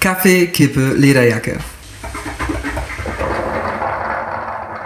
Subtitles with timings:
[0.00, 1.58] Kaffee, Kippe, Lederjacke.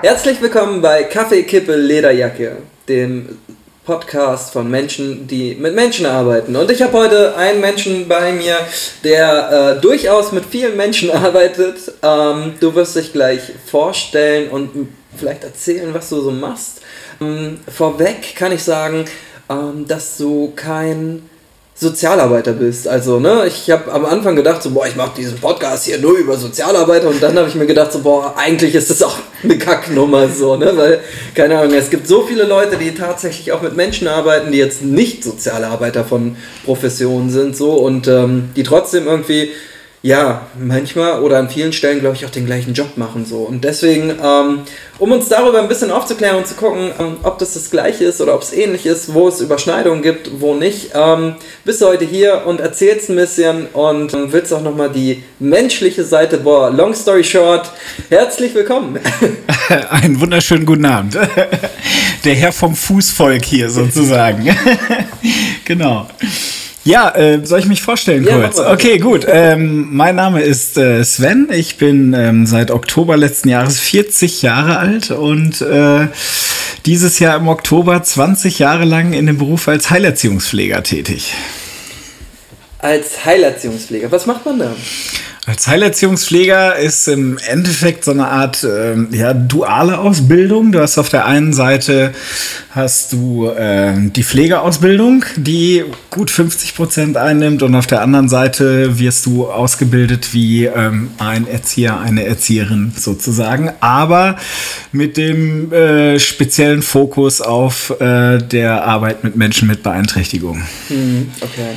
[0.02, 2.56] Herzlich willkommen bei Kaffee, Kippe, Lederjacke,
[2.88, 3.38] dem
[3.84, 6.56] Podcast von Menschen, die mit Menschen arbeiten.
[6.56, 8.58] Und ich habe heute einen Menschen bei mir,
[9.04, 11.92] der äh, durchaus mit vielen Menschen arbeitet.
[12.02, 16.80] Ähm, du wirst dich gleich vorstellen und vielleicht erzählen, was du so machst.
[17.20, 19.04] Ähm, vorweg kann ich sagen,
[19.48, 21.30] ähm, dass du kein
[21.76, 22.86] Sozialarbeiter bist.
[22.86, 26.16] Also, ne, ich habe am Anfang gedacht, so, boah, ich mache diesen Podcast hier nur
[26.16, 27.08] über Sozialarbeiter.
[27.08, 30.56] Und dann habe ich mir gedacht, so, boah, eigentlich ist das auch eine Kacknummer, so,
[30.56, 31.00] ne, weil,
[31.34, 34.82] keine Ahnung, es gibt so viele Leute, die tatsächlich auch mit Menschen arbeiten, die jetzt
[34.82, 39.50] nicht Sozialarbeiter von Profession sind, so, und ähm, die trotzdem irgendwie
[40.04, 43.24] ja, manchmal oder an vielen Stellen, glaube ich, auch den gleichen Job machen.
[43.24, 43.38] So.
[43.38, 44.60] Und deswegen, ähm,
[44.98, 48.20] um uns darüber ein bisschen aufzuklären und zu gucken, ähm, ob das das gleiche ist
[48.20, 52.04] oder ob es ähnlich ist, wo es Überschneidungen gibt, wo nicht, ähm, bist du heute
[52.04, 56.92] hier und erzählst ein bisschen und ähm, willst auch nochmal die menschliche Seite, boah, long
[56.92, 57.72] story short,
[58.10, 59.00] herzlich willkommen.
[59.88, 61.16] Einen wunderschönen guten Abend.
[62.24, 64.54] Der Herr vom Fußvolk hier sozusagen.
[65.64, 66.06] genau.
[66.84, 68.58] Ja, äh, soll ich mich vorstellen ja, kurz?
[68.58, 69.26] Okay, gut.
[69.26, 71.48] Ähm, mein Name ist äh, Sven.
[71.50, 76.08] Ich bin ähm, seit Oktober letzten Jahres 40 Jahre alt und äh,
[76.84, 81.32] dieses Jahr im Oktober 20 Jahre lang in dem Beruf als Heilerziehungspfleger tätig.
[82.78, 84.76] Als Heilerziehungspfleger, was macht man da?
[85.46, 90.72] Als Heilerziehungspfleger ist im Endeffekt so eine Art äh, ja, duale Ausbildung.
[90.72, 92.14] Du hast auf der einen Seite
[92.70, 98.98] hast du äh, die Pflegeausbildung, die gut 50 Prozent einnimmt, und auf der anderen Seite
[98.98, 104.38] wirst du ausgebildet wie ähm, ein Erzieher, eine Erzieherin sozusagen, aber
[104.92, 110.62] mit dem äh, speziellen Fokus auf äh, der Arbeit mit Menschen mit Beeinträchtigung.
[110.88, 111.74] Hm, okay.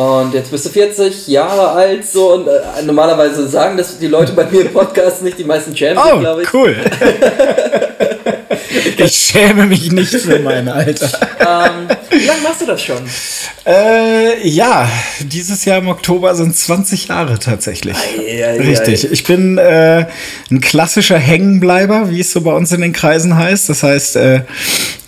[0.00, 4.32] Und jetzt bist du 40 Jahre alt, so und äh, normalerweise sagen das die Leute
[4.32, 6.54] bei mir im Podcast nicht, die meisten Champions, oh, glaube ich.
[6.54, 6.74] Cool.
[8.96, 11.10] ich schäme mich nicht für mein Alter.
[11.40, 13.02] ähm, wie lange machst du das schon?
[13.66, 17.96] Äh, ja, dieses Jahr im Oktober sind 20 Jahre tatsächlich.
[17.96, 19.06] Ei, ei, Richtig.
[19.06, 19.08] Ei.
[19.12, 20.06] Ich bin äh,
[20.50, 23.68] ein klassischer Hängenbleiber, wie es so bei uns in den Kreisen heißt.
[23.68, 24.42] Das heißt, äh,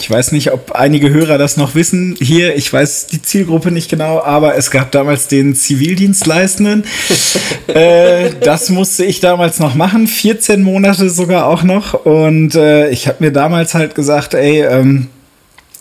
[0.03, 2.17] ich weiß nicht, ob einige Hörer das noch wissen.
[2.21, 6.83] Hier, ich weiß die Zielgruppe nicht genau, aber es gab damals den Zivildienstleistenden.
[7.69, 11.95] äh, das musste ich damals noch machen, 14 Monate sogar auch noch.
[12.05, 15.09] Und äh, ich habe mir damals halt gesagt, ey, ähm,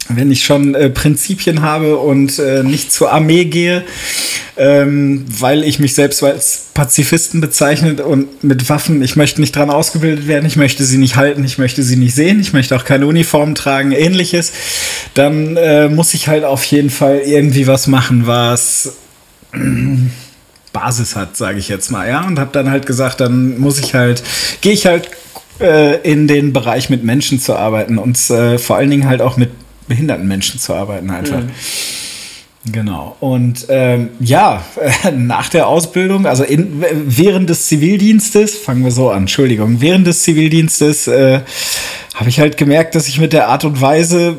[0.10, 3.84] wenn ich schon äh, Prinzipien habe und äh, nicht zur Armee gehe,
[4.58, 9.70] ähm, weil ich mich selbst als Pazifisten bezeichne und mit Waffen, ich möchte nicht dran
[9.70, 12.84] ausgebildet werden, ich möchte sie nicht halten, ich möchte sie nicht sehen, ich möchte auch
[12.84, 14.52] keine Uniform tragen, ähnliches,
[15.14, 18.94] dann äh, muss ich halt auf jeden Fall irgendwie was machen, was
[20.74, 23.94] Basis hat, sage ich jetzt mal, ja, und habe dann halt gesagt, dann muss ich
[23.94, 24.24] halt,
[24.62, 25.10] gehe ich halt
[25.60, 29.38] äh, in den Bereich mit Menschen zu arbeiten und äh, vor allen Dingen halt auch
[29.38, 29.50] mit
[29.88, 31.40] behinderten Menschen zu arbeiten einfach.
[31.40, 31.52] Mhm.
[32.72, 33.16] Genau.
[33.20, 34.64] Und ähm, ja,
[35.16, 40.24] nach der Ausbildung, also in, während des Zivildienstes, fangen wir so an, Entschuldigung, während des
[40.24, 41.42] Zivildienstes äh,
[42.14, 44.38] habe ich halt gemerkt, dass ich mit der Art und Weise,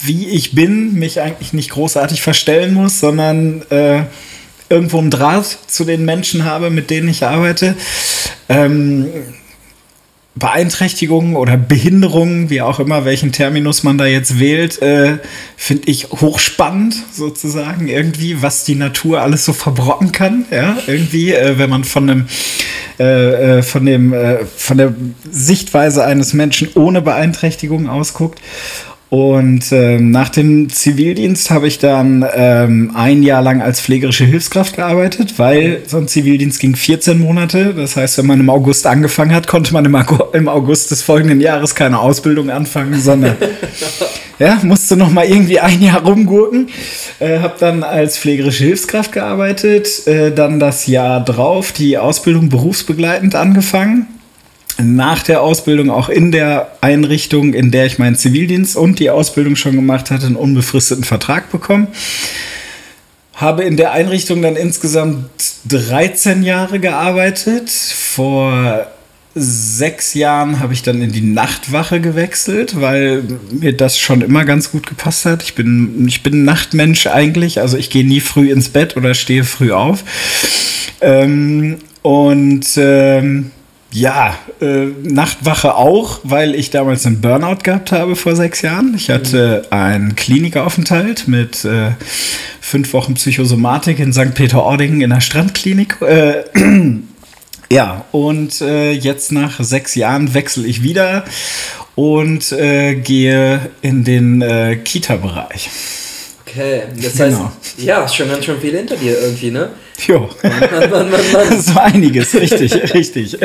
[0.00, 4.02] wie ich bin, mich eigentlich nicht großartig verstellen muss, sondern äh,
[4.68, 7.76] irgendwo einen Draht zu den Menschen habe, mit denen ich arbeite.
[8.48, 9.06] Ähm,
[10.34, 15.18] Beeinträchtigungen oder Behinderungen, wie auch immer, welchen Terminus man da jetzt wählt, äh,
[15.56, 21.58] finde ich hochspannend sozusagen irgendwie, was die Natur alles so verbrocken kann, ja, irgendwie, äh,
[21.58, 22.26] wenn man von einem
[22.98, 24.94] äh, äh von dem äh, von der
[25.30, 28.40] Sichtweise eines Menschen ohne Beeinträchtigung ausguckt
[29.12, 34.74] und ähm, nach dem Zivildienst habe ich dann ähm, ein Jahr lang als pflegerische Hilfskraft
[34.74, 37.74] gearbeitet, weil so ein Zivildienst ging 14 Monate.
[37.74, 39.94] Das heißt, wenn man im August angefangen hat, konnte man im,
[40.32, 43.36] im August des folgenden Jahres keine Ausbildung anfangen, sondern
[44.38, 46.70] ja, musste noch mal irgendwie ein Jahr rumgurken.
[47.20, 53.34] Äh, habe dann als pflegerische Hilfskraft gearbeitet, äh, dann das Jahr drauf die Ausbildung berufsbegleitend
[53.34, 54.06] angefangen
[54.78, 59.56] nach der Ausbildung auch in der Einrichtung, in der ich meinen Zivildienst und die Ausbildung
[59.56, 61.88] schon gemacht hatte, einen unbefristeten Vertrag bekommen.
[63.34, 65.30] Habe in der Einrichtung dann insgesamt
[65.68, 67.70] 13 Jahre gearbeitet.
[67.70, 68.86] Vor
[69.34, 74.70] sechs Jahren habe ich dann in die Nachtwache gewechselt, weil mir das schon immer ganz
[74.70, 75.42] gut gepasst hat.
[75.42, 79.44] Ich bin, ich bin Nachtmensch eigentlich, also ich gehe nie früh ins Bett oder stehe
[79.44, 80.04] früh auf.
[81.00, 83.50] Ähm, und ähm,
[83.92, 88.94] ja, äh, Nachtwache auch, weil ich damals einen Burnout gehabt habe vor sechs Jahren.
[88.96, 91.90] Ich hatte einen Klinikaufenthalt mit äh,
[92.60, 94.34] fünf Wochen Psychosomatik in St.
[94.34, 96.00] Peter-Ording in der Strandklinik.
[96.00, 96.44] Äh,
[97.70, 101.24] ja, und äh, jetzt nach sechs Jahren wechsle ich wieder
[101.94, 105.68] und äh, gehe in den äh, Kita-Bereich.
[106.52, 107.44] Okay, das genau.
[107.44, 109.70] heißt, ja, schon ganz schön viel hinter dir irgendwie, ne?
[110.06, 110.28] Jo.
[110.42, 113.38] Mann, Mann, Mann, so einiges, richtig, richtig.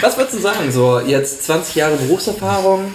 [0.00, 2.92] Was würdest du sagen, so jetzt 20 Jahre Berufserfahrung,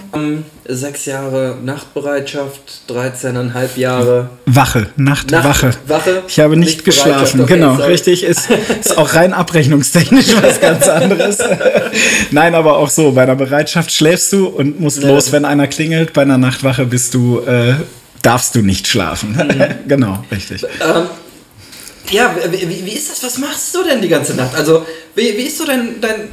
[0.66, 5.66] sechs Jahre Nachtbereitschaft, 13,5 Jahre Wache, Nachtwache.
[5.66, 6.22] Nacht, Wache.
[6.28, 11.38] Ich habe nicht geschlafen, okay, genau, richtig, ist, ist auch rein abrechnungstechnisch was ganz anderes.
[12.30, 15.08] Nein, aber auch so, bei einer Bereitschaft schläfst du und musst ja.
[15.08, 17.40] los, wenn einer klingelt, bei einer Nachtwache bist du...
[17.40, 17.74] Äh,
[18.22, 19.32] darfst du nicht schlafen.
[19.32, 19.88] Mhm.
[19.88, 20.62] genau, richtig.
[20.62, 21.06] Ähm,
[22.10, 23.22] ja, wie, wie, ist das?
[23.22, 24.54] Was machst du denn die ganze Nacht?
[24.56, 24.84] Also,
[25.14, 26.28] wie, wie ist so dein, dein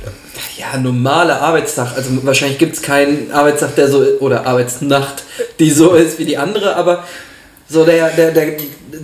[0.57, 1.95] ja, normaler Arbeitstag?
[1.95, 5.23] Also, wahrscheinlich gibt es keinen Arbeitstag, der so, oder Arbeitsnacht,
[5.59, 7.03] die so ist wie die andere, aber
[7.69, 8.57] so, der, der, der,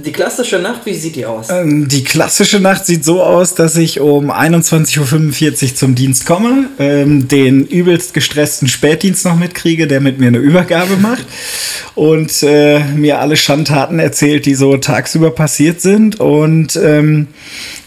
[0.06, 1.50] die klassische Nacht, wie sieht die aus?
[1.50, 6.69] Ähm, die klassische Nacht sieht so aus, dass ich um 21.45 Uhr zum Dienst komme,
[6.80, 11.25] ähm, den übelst gestressten Spätdienst noch mitkriege, der mit mir eine Übergabe macht
[11.95, 16.21] und äh, mir alle Schandtaten erzählt, die so tagsüber passiert sind.
[16.21, 17.27] Und ähm,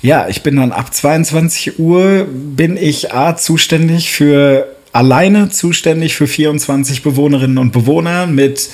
[0.02, 6.26] ja, ich bin dann ab 22 Uhr, bin ich A, zuständig für, alleine zuständig für
[6.26, 8.69] 24 Bewohnerinnen und Bewohner mit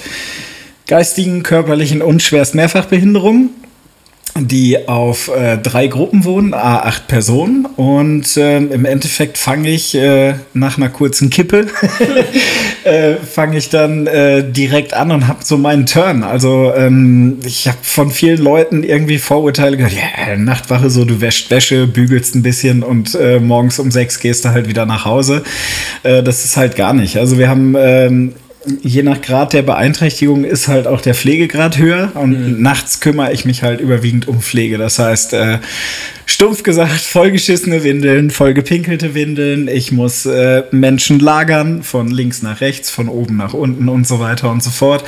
[0.92, 3.48] geistigen, körperlichen und schwerst Mehrfachbehinderungen,
[4.38, 7.64] die auf äh, drei Gruppen wohnen, a acht Personen.
[7.64, 11.68] Und äh, im Endeffekt fange ich äh, nach einer kurzen Kippe,
[12.84, 16.24] äh, fange ich dann äh, direkt an und habe so meinen Turn.
[16.24, 21.50] Also ähm, ich habe von vielen Leuten irgendwie Vorurteile gehört, ja, Nachtwache so, du wäschst
[21.50, 25.42] Wäsche, bügelst ein bisschen und äh, morgens um sechs gehst du halt wieder nach Hause.
[26.02, 27.16] das ist halt gar nicht.
[27.16, 28.34] Also wir haben ähm,
[28.82, 32.62] je nach Grad der Beeinträchtigung ist halt auch der Pflegegrad höher und mhm.
[32.62, 34.78] nachts kümmere ich mich halt überwiegend um Pflege.
[34.78, 35.58] Das heißt, äh,
[36.26, 39.68] stumpf gesagt, vollgeschissene Windeln, vollgepinkelte Windeln.
[39.68, 44.20] Ich muss äh, Menschen lagern, von links nach rechts, von oben nach unten und so
[44.20, 45.04] weiter und so fort.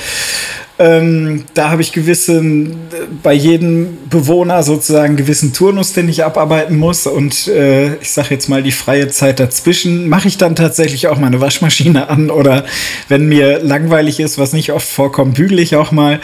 [0.76, 2.76] Ähm, da habe ich gewissen,
[3.23, 7.06] bei jedem Bewohner sozusagen gewissen Turnus, den ich abarbeiten muss.
[7.06, 11.19] Und äh, ich sage jetzt mal, die freie Zeit dazwischen mache ich dann tatsächlich auch
[11.19, 12.31] meine Waschmaschine an.
[12.31, 12.65] Oder
[13.09, 16.21] wenn mir langweilig ist, was nicht oft vorkommt, bügele ich auch mal.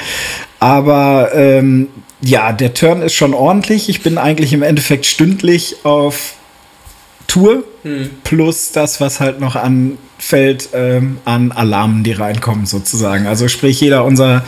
[0.58, 1.86] Aber ähm,
[2.20, 3.88] ja, der Turn ist schon ordentlich.
[3.88, 6.34] Ich bin eigentlich im Endeffekt stündlich auf
[7.30, 8.10] Tour hm.
[8.24, 13.28] plus das, was halt noch anfällt ähm, an Alarmen, die reinkommen sozusagen.
[13.28, 14.44] Also sprich, jeder unserer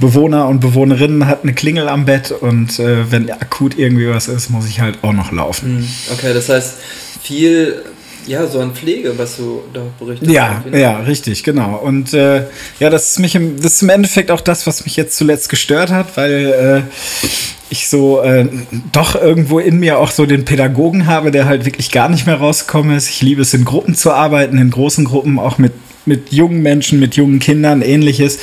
[0.00, 4.50] Bewohner und Bewohnerinnen hat eine Klingel am Bett und äh, wenn akut irgendwie was ist,
[4.50, 5.78] muss ich halt auch noch laufen.
[5.78, 5.88] Hm.
[6.14, 6.74] Okay, das heißt
[7.22, 7.84] viel
[8.26, 10.30] ja, so an Pflege, was du da berichtest.
[10.30, 11.76] Ja, ja, richtig, genau.
[11.76, 12.44] Und äh,
[12.80, 15.48] ja, das ist, mich im, das ist im Endeffekt auch das, was mich jetzt zuletzt
[15.48, 17.28] gestört hat, weil äh,
[17.70, 18.46] ich so äh,
[18.92, 22.36] doch irgendwo in mir auch so den Pädagogen habe, der halt wirklich gar nicht mehr
[22.36, 23.08] rausgekommen ist.
[23.08, 25.72] Ich liebe es, in Gruppen zu arbeiten, in großen Gruppen, auch mit,
[26.04, 28.38] mit jungen Menschen, mit jungen Kindern, ähnliches.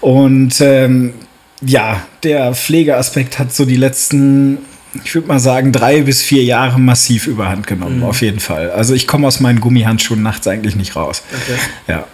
[0.00, 1.14] Und ähm,
[1.60, 4.58] ja, der Pflegeaspekt hat so die letzten
[5.04, 8.04] ich würde mal sagen, drei bis vier Jahre massiv überhand genommen, mhm.
[8.04, 8.70] auf jeden Fall.
[8.70, 11.22] Also ich komme aus meinen Gummihandschuhen nachts eigentlich nicht raus.
[11.32, 11.58] Okay.
[11.88, 12.06] Ja.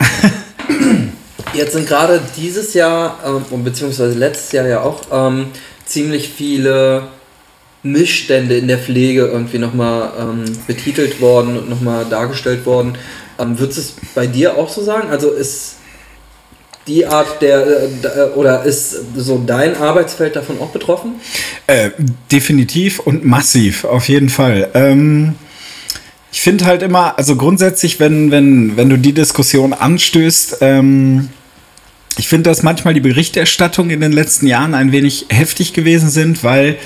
[1.54, 5.46] Jetzt sind gerade dieses Jahr, ähm, beziehungsweise letztes Jahr ja auch, ähm,
[5.86, 7.08] ziemlich viele
[7.82, 12.96] Missstände in der Pflege irgendwie nochmal ähm, betitelt worden und nochmal dargestellt worden.
[13.38, 15.08] Ähm, Würdest du es bei dir auch so sagen?
[15.10, 15.77] Also ist
[16.88, 21.12] die Art der, äh, oder ist so dein Arbeitsfeld davon auch betroffen?
[21.66, 21.90] Äh,
[22.32, 24.70] definitiv und massiv, auf jeden Fall.
[24.74, 25.34] Ähm,
[26.32, 31.28] ich finde halt immer, also grundsätzlich, wenn, wenn, wenn du die Diskussion anstößt, ähm,
[32.16, 36.42] ich finde, dass manchmal die Berichterstattung in den letzten Jahren ein wenig heftig gewesen sind,
[36.42, 36.76] weil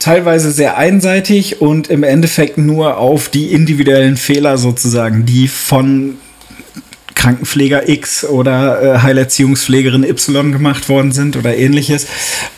[0.00, 6.16] teilweise sehr einseitig und im Endeffekt nur auf die individuellen Fehler sozusagen, die von
[7.24, 12.06] Krankenpfleger X oder äh, Heilerziehungspflegerin Y gemacht worden sind oder ähnliches.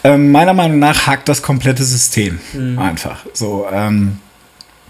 [0.02, 2.76] Ähm, meiner Meinung nach hakt das komplette System mhm.
[2.76, 3.24] einfach.
[3.32, 4.18] So, ähm,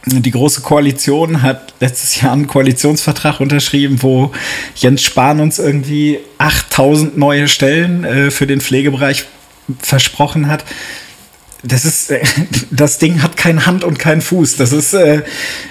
[0.06, 4.33] die Große Koalition hat letztes Jahr einen Koalitionsvertrag unterschrieben, wo
[4.76, 9.26] Jens Spahn uns irgendwie 8000 neue Stellen äh, für den Pflegebereich
[9.80, 10.64] versprochen hat.
[11.66, 12.20] Das ist, äh,
[12.70, 14.56] das Ding hat keine Hand und keinen Fuß.
[14.56, 15.23] Das ist, äh,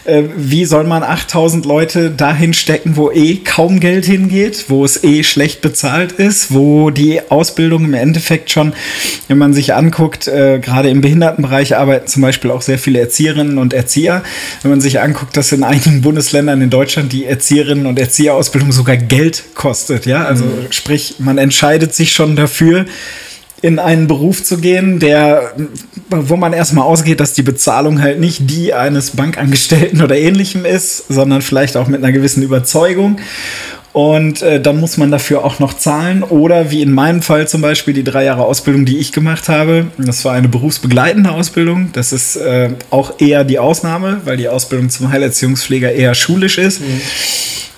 [0.05, 5.03] äh, wie soll man 8000 Leute dahin stecken, wo eh kaum Geld hingeht, wo es
[5.03, 8.73] eh schlecht bezahlt ist, wo die Ausbildung im Endeffekt schon,
[9.27, 13.57] wenn man sich anguckt, äh, gerade im Behindertenbereich arbeiten zum Beispiel auch sehr viele Erzieherinnen
[13.57, 14.23] und Erzieher.
[14.61, 18.97] Wenn man sich anguckt, dass in einigen Bundesländern in Deutschland die Erzieherinnen und Erzieherausbildung sogar
[18.97, 20.71] Geld kostet, ja, also mhm.
[20.71, 22.85] sprich, man entscheidet sich schon dafür,
[23.61, 25.53] in einen Beruf zu gehen, der,
[26.09, 31.07] wo man erstmal ausgeht, dass die Bezahlung halt nicht die eines Bankangestellten oder ähnlichem ist,
[31.07, 33.17] sondern vielleicht auch mit einer gewissen Überzeugung.
[33.95, 36.21] Und äh, dann muss man dafür auch noch zahlen.
[36.21, 39.87] Oder wie in meinem Fall zum Beispiel die drei Jahre Ausbildung, die ich gemacht habe.
[39.97, 41.91] Das war eine berufsbegleitende Ausbildung.
[41.93, 46.81] Das ist äh, auch eher die Ausnahme, weil die Ausbildung zum Heilerziehungspfleger eher schulisch ist.
[46.81, 47.01] Mhm.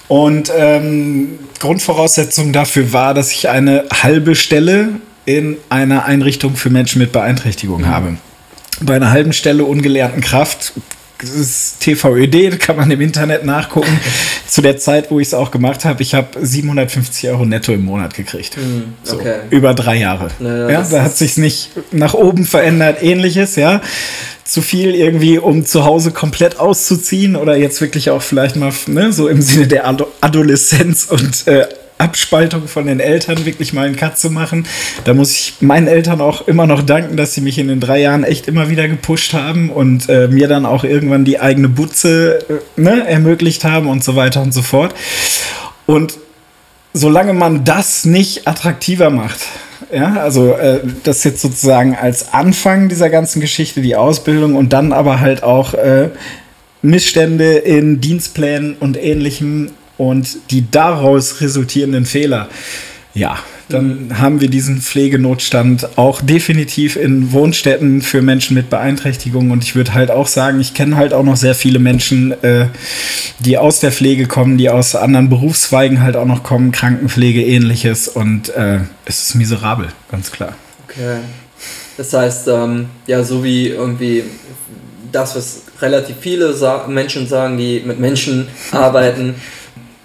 [0.07, 4.89] Und ähm, Grundvoraussetzung dafür war, dass ich eine halbe Stelle
[5.27, 7.87] in einer Einrichtung für Menschen mit Beeinträchtigung mhm.
[7.87, 8.17] habe.
[8.81, 10.73] Bei einer halben Stelle ungelernten Kraft
[11.19, 13.99] das ist TVÖD, kann man im Internet nachgucken.
[14.47, 17.83] Zu der Zeit, wo ich es auch gemacht habe, ich habe 750 Euro netto im
[17.83, 18.57] Monat gekriegt.
[18.57, 19.39] Mm, okay.
[19.49, 20.29] so, über drei Jahre.
[20.39, 23.81] Naja, ja, da hat sich nicht nach oben verändert, ähnliches, ja.
[24.45, 29.11] Zu viel irgendwie, um zu Hause komplett auszuziehen oder jetzt wirklich auch vielleicht mal ne,
[29.11, 29.85] so im Sinne der
[30.21, 31.67] Adoleszenz und äh,
[31.97, 34.67] Abspaltung von den Eltern wirklich mal einen Cut zu machen.
[35.03, 37.99] Da muss ich meinen Eltern auch immer noch danken, dass sie mich in den drei
[37.99, 42.39] Jahren echt immer wieder gepusht haben und äh, mir dann auch irgendwann die eigene Butze
[42.49, 44.93] äh, ne, ermöglicht haben und so weiter und so fort.
[45.85, 46.17] Und
[46.93, 49.39] solange man das nicht attraktiver macht,
[49.91, 54.91] ja, also äh, das jetzt sozusagen als Anfang dieser ganzen Geschichte, die Ausbildung und dann
[54.91, 56.09] aber halt auch äh,
[56.81, 62.49] Missstände in Dienstplänen und ähnlichem und die daraus resultierenden Fehler,
[63.13, 63.39] ja,
[63.69, 64.19] dann mhm.
[64.19, 69.51] haben wir diesen Pflegenotstand auch definitiv in Wohnstätten für Menschen mit Beeinträchtigungen.
[69.51, 72.67] Und ich würde halt auch sagen, ich kenne halt auch noch sehr viele Menschen, äh,
[73.39, 78.07] die aus der Pflege kommen, die aus anderen Berufszweigen halt auch noch kommen, Krankenpflege, ähnliches.
[78.07, 80.55] Und äh, es ist miserabel, ganz klar.
[80.87, 81.17] Okay.
[81.97, 84.23] Das heißt, ähm, ja, so wie irgendwie
[85.11, 89.35] das, was relativ viele Sa Menschen sagen, die mit Menschen arbeiten,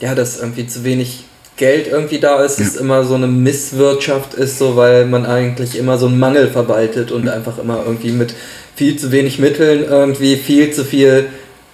[0.02, 1.24] ja, dass irgendwie zu wenig
[1.56, 2.66] Geld irgendwie da ist, ja.
[2.66, 7.12] ist immer so eine Misswirtschaft ist, so weil man eigentlich immer so einen Mangel verwaltet
[7.12, 8.34] und einfach immer irgendwie mit
[8.74, 11.26] viel zu wenig Mitteln irgendwie viel zu viel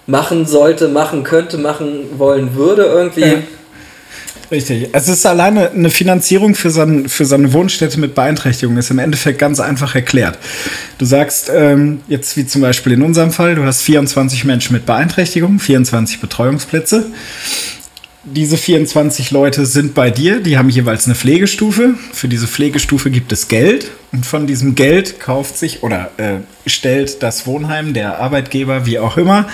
[0.05, 3.21] machen sollte, machen könnte, machen wollen würde irgendwie.
[3.21, 3.43] Ja.
[4.51, 4.89] Richtig.
[4.93, 9.39] Es ist alleine eine Finanzierung für, sein, für seine Wohnstätte mit Beeinträchtigung, ist im Endeffekt
[9.39, 10.37] ganz einfach erklärt.
[10.97, 14.85] Du sagst, ähm, jetzt wie zum Beispiel in unserem Fall, du hast 24 Menschen mit
[14.87, 17.05] Beeinträchtigung, 24 Betreuungsplätze
[18.23, 21.95] diese 24 Leute sind bei dir, die haben jeweils eine Pflegestufe.
[22.11, 27.23] Für diese Pflegestufe gibt es Geld und von diesem Geld kauft sich oder äh, stellt
[27.23, 29.47] das Wohnheim, der Arbeitgeber, wie auch immer,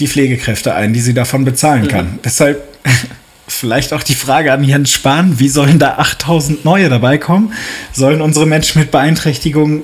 [0.00, 2.06] die Pflegekräfte ein, die sie davon bezahlen kann.
[2.06, 2.18] Mhm.
[2.24, 2.62] Deshalb
[3.46, 7.52] vielleicht auch die Frage an Jens Spahn, wie sollen da 8000 neue dabei kommen?
[7.92, 9.82] Sollen unsere Menschen mit Beeinträchtigungen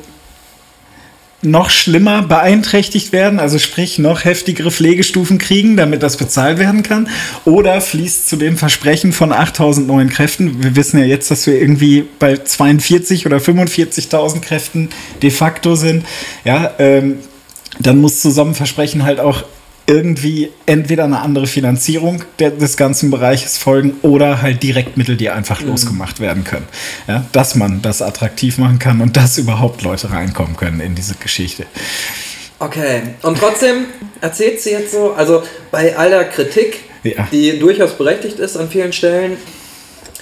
[1.42, 7.08] noch schlimmer beeinträchtigt werden, also sprich noch heftigere Pflegestufen kriegen, damit das bezahlt werden kann?
[7.44, 11.60] Oder fließt zu dem Versprechen von 8000 neuen Kräften, wir wissen ja jetzt, dass wir
[11.60, 14.88] irgendwie bei 42 oder 45.000 Kräften
[15.22, 16.04] de facto sind,
[16.44, 17.18] ja, ähm,
[17.78, 19.44] dann muss zusammen Versprechen halt auch
[19.88, 25.62] irgendwie entweder eine andere Finanzierung der, des ganzen Bereiches folgen oder halt Direktmittel, die einfach
[25.62, 25.68] mhm.
[25.68, 26.66] losgemacht werden können.
[27.08, 31.14] Ja, dass man das attraktiv machen kann und dass überhaupt Leute reinkommen können in diese
[31.14, 31.64] Geschichte.
[32.58, 33.86] Okay, und trotzdem
[34.20, 37.26] erzählt sie jetzt so, also bei aller Kritik, ja.
[37.32, 39.38] die durchaus berechtigt ist an vielen Stellen,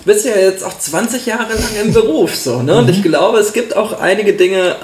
[0.04, 2.76] bist du ja jetzt auch 20 Jahre lang im Beruf so, ne?
[2.76, 2.90] Und mhm.
[2.90, 4.76] ich glaube, es gibt auch einige Dinge,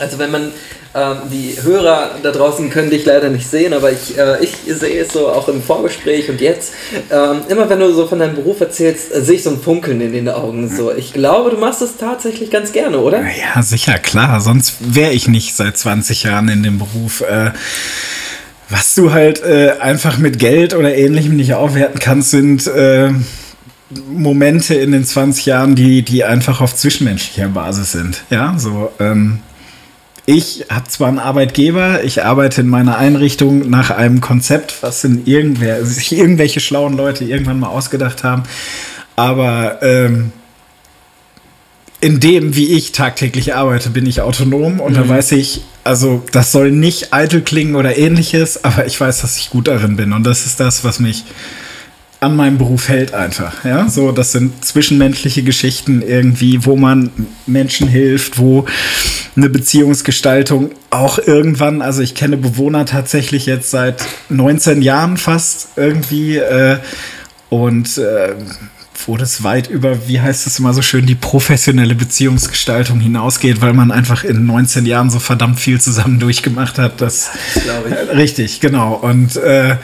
[0.00, 0.50] also wenn man
[0.96, 5.02] ähm, die Hörer da draußen können dich leider nicht sehen, aber ich, äh, ich sehe
[5.02, 6.72] es so auch im Vorgespräch und jetzt.
[7.10, 10.00] Ähm, immer wenn du so von deinem Beruf erzählst, äh, sehe ich so ein Funkeln
[10.00, 10.74] in den Augen.
[10.74, 10.92] So.
[10.94, 13.20] Ich glaube, du machst es tatsächlich ganz gerne, oder?
[13.22, 14.40] Ja, sicher, klar.
[14.40, 17.20] Sonst wäre ich nicht seit 20 Jahren in dem Beruf.
[17.20, 17.50] Äh,
[18.70, 23.10] was du halt äh, einfach mit Geld oder ähnlichem nicht aufwerten kannst, sind äh,
[24.08, 28.22] Momente in den 20 Jahren, die, die einfach auf zwischenmenschlicher Basis sind.
[28.30, 28.90] Ja, so.
[28.98, 29.40] Ähm,
[30.26, 35.24] ich habe zwar einen Arbeitgeber, ich arbeite in meiner Einrichtung nach einem Konzept, was in
[35.24, 38.42] irgendwer, sich irgendwelche schlauen Leute irgendwann mal ausgedacht haben,
[39.14, 40.32] aber ähm,
[42.00, 44.96] in dem, wie ich tagtäglich arbeite, bin ich autonom und mhm.
[44.96, 49.36] da weiß ich, also das soll nicht eitel klingen oder ähnliches, aber ich weiß, dass
[49.36, 51.24] ich gut darin bin und das ist das, was mich
[52.20, 53.64] an meinem Beruf hält einfach.
[53.64, 57.10] Ja, so das sind zwischenmenschliche Geschichten irgendwie, wo man
[57.46, 58.64] Menschen hilft, wo
[59.36, 66.38] eine Beziehungsgestaltung auch irgendwann, also ich kenne Bewohner tatsächlich jetzt seit 19 Jahren fast irgendwie
[66.38, 66.78] äh,
[67.50, 68.34] und äh,
[69.06, 73.74] wo das weit über, wie heißt es immer so schön, die professionelle Beziehungsgestaltung hinausgeht, weil
[73.74, 77.00] man einfach in 19 Jahren so verdammt viel zusammen durchgemacht hat.
[77.00, 78.16] Das, das glaube ich.
[78.16, 78.94] Richtig, genau.
[78.94, 79.76] Und äh,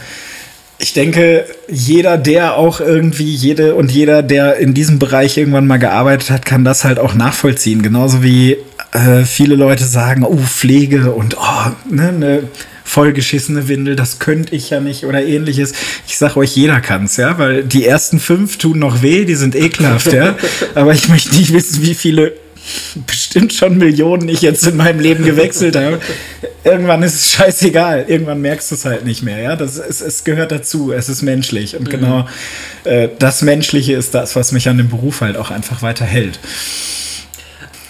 [0.83, 5.77] ich denke, jeder, der auch irgendwie, jede und jeder, der in diesem Bereich irgendwann mal
[5.77, 7.83] gearbeitet hat, kann das halt auch nachvollziehen.
[7.83, 8.57] Genauso wie
[8.93, 12.43] äh, viele Leute sagen, oh, Pflege und oh, ne, eine
[12.83, 15.73] vollgeschissene Windel, das könnte ich ja nicht oder ähnliches.
[16.09, 19.55] Ich sag euch, jeder kann's, ja, weil die ersten fünf tun noch weh, die sind
[19.55, 20.37] ekelhaft, ja.
[20.75, 22.33] Aber ich möchte nicht wissen, wie viele
[23.07, 26.01] bestimmt schon Millionen ich jetzt in meinem Leben gewechselt habe.
[26.65, 28.05] Irgendwann ist es scheißegal.
[28.09, 29.39] Irgendwann merkst du es halt nicht mehr.
[29.39, 30.93] Ja, das ist, es gehört dazu.
[30.93, 31.77] Es ist menschlich.
[31.77, 31.91] Und mhm.
[31.91, 32.29] genau
[32.85, 36.39] äh, das Menschliche ist das, was mich an dem Beruf halt auch einfach weiterhält.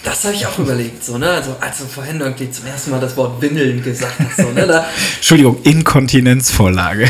[0.05, 1.31] Das habe ich auch überlegt, so, ne?
[1.31, 4.67] Also, als du vorhin irgendwie zum ersten Mal das Wort Windeln gesagt hast, so, ne?
[4.67, 4.87] Da
[5.17, 7.09] Entschuldigung, Inkontinenzvorlage.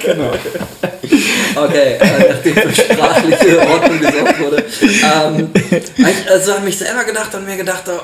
[0.00, 0.32] genau.
[1.64, 4.64] Okay, äh, nachdem für sprachliche Ordnung gesorgt wurde.
[4.82, 5.50] Ähm,
[6.30, 8.00] also habe mich selber gedacht und mir gedacht, oh,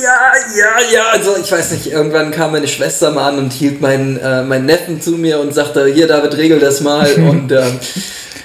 [0.00, 3.80] ja, ja, ja, also ich weiß nicht, irgendwann kam meine Schwester mal an und hielt
[3.80, 7.78] meinen, äh, meinen Neffen zu mir und sagte, hier David, regel das mal und ähm,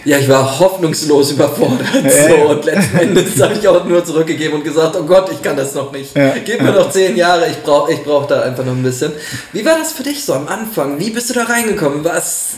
[0.03, 1.87] ja, ich war hoffnungslos überfordert.
[2.01, 2.45] Ja, so, ja.
[2.45, 5.73] Und letzten Endes habe ich auch nur zurückgegeben und gesagt, oh Gott, ich kann das
[5.73, 6.15] noch nicht.
[6.15, 9.11] Ja, Gib mir noch zehn Jahre, ich brauche ich brauch da einfach noch ein bisschen.
[9.51, 10.97] Wie war das für dich so am Anfang?
[10.97, 12.05] Wie bist du da reingekommen?
[12.05, 12.53] Was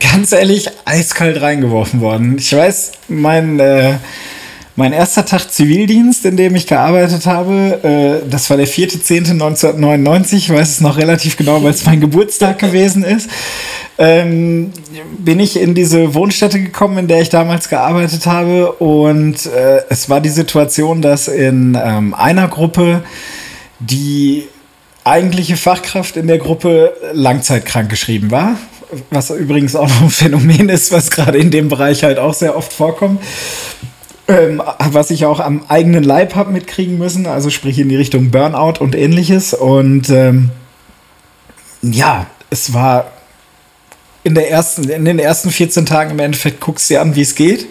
[0.00, 2.36] ganz ehrlich eiskalt reingeworfen worden.
[2.38, 3.94] Ich weiß, mein, äh,
[4.76, 10.50] mein erster Tag Zivildienst, in dem ich gearbeitet habe, äh, das war der 4.10.1999, ich
[10.50, 13.30] weiß es noch relativ genau, weil es mein Geburtstag gewesen ist,
[13.98, 14.72] ähm,
[15.18, 18.72] bin ich in diese Wohnstätte gekommen, in der ich damals gearbeitet habe.
[18.72, 23.02] Und äh, es war die Situation, dass in ähm, einer Gruppe
[23.78, 24.48] die
[25.04, 28.56] eigentliche Fachkraft in der Gruppe langzeitkrank geschrieben war
[29.10, 32.56] was übrigens auch noch ein Phänomen ist, was gerade in dem Bereich halt auch sehr
[32.56, 33.22] oft vorkommt.
[34.26, 38.30] Ähm, was ich auch am eigenen Leib habe mitkriegen müssen, also sprich in die Richtung
[38.30, 39.52] Burnout und ähnliches.
[39.52, 40.50] Und ähm,
[41.82, 43.12] ja, es war
[44.22, 47.20] in, der ersten, in den ersten 14 Tagen im Endeffekt guckst du dir an, wie
[47.20, 47.66] es geht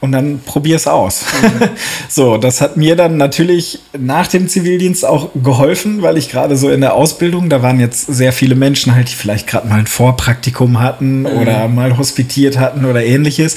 [0.00, 1.26] und dann probier es aus.
[1.42, 1.68] Mhm.
[2.08, 6.70] so, das hat mir dann natürlich nach dem Zivildienst auch geholfen, weil ich gerade so
[6.70, 9.86] in der Ausbildung, da waren jetzt sehr viele Menschen halt, die vielleicht gerade mal ein
[9.86, 11.26] Vorpraktikum hatten mhm.
[11.26, 13.56] oder mal hospitiert hatten oder ähnliches.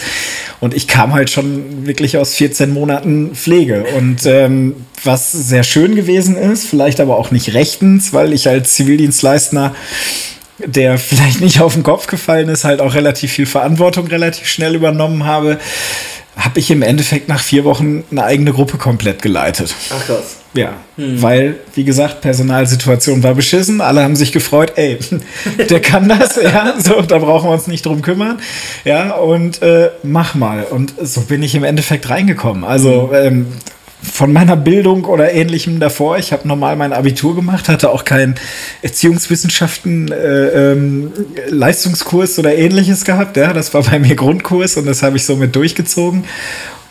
[0.60, 3.86] Und ich kam halt schon wirklich aus 14 Monaten Pflege.
[3.98, 8.76] Und ähm, was sehr schön gewesen ist, vielleicht aber auch nicht rechtens, weil ich als
[8.76, 9.74] Zivildienstleister
[10.66, 14.76] der vielleicht nicht auf den Kopf gefallen ist, halt auch relativ viel Verantwortung relativ schnell
[14.76, 15.60] übernommen habe
[16.38, 19.74] habe ich im Endeffekt nach vier Wochen eine eigene Gruppe komplett geleitet.
[19.92, 20.38] Ach krass.
[20.56, 21.22] Ja, hm.
[21.22, 23.82] weil, wie gesagt, Personalsituation war beschissen.
[23.82, 25.00] Alle haben sich gefreut, ey,
[25.70, 28.40] der kann das, ja, so, da brauchen wir uns nicht drum kümmern.
[28.86, 30.64] Ja, und äh, mach mal.
[30.64, 32.64] Und so bin ich im Endeffekt reingekommen.
[32.64, 33.26] Also, hm.
[33.26, 33.48] ähm,
[34.04, 36.18] von meiner Bildung oder ähnlichem davor.
[36.18, 38.36] Ich habe normal mein Abitur gemacht, hatte auch keinen
[38.82, 41.12] Erziehungswissenschaften äh, ähm,
[41.48, 43.38] Leistungskurs oder ähnliches gehabt.
[43.38, 46.26] Ja, das war bei mir Grundkurs und das habe ich somit durchgezogen.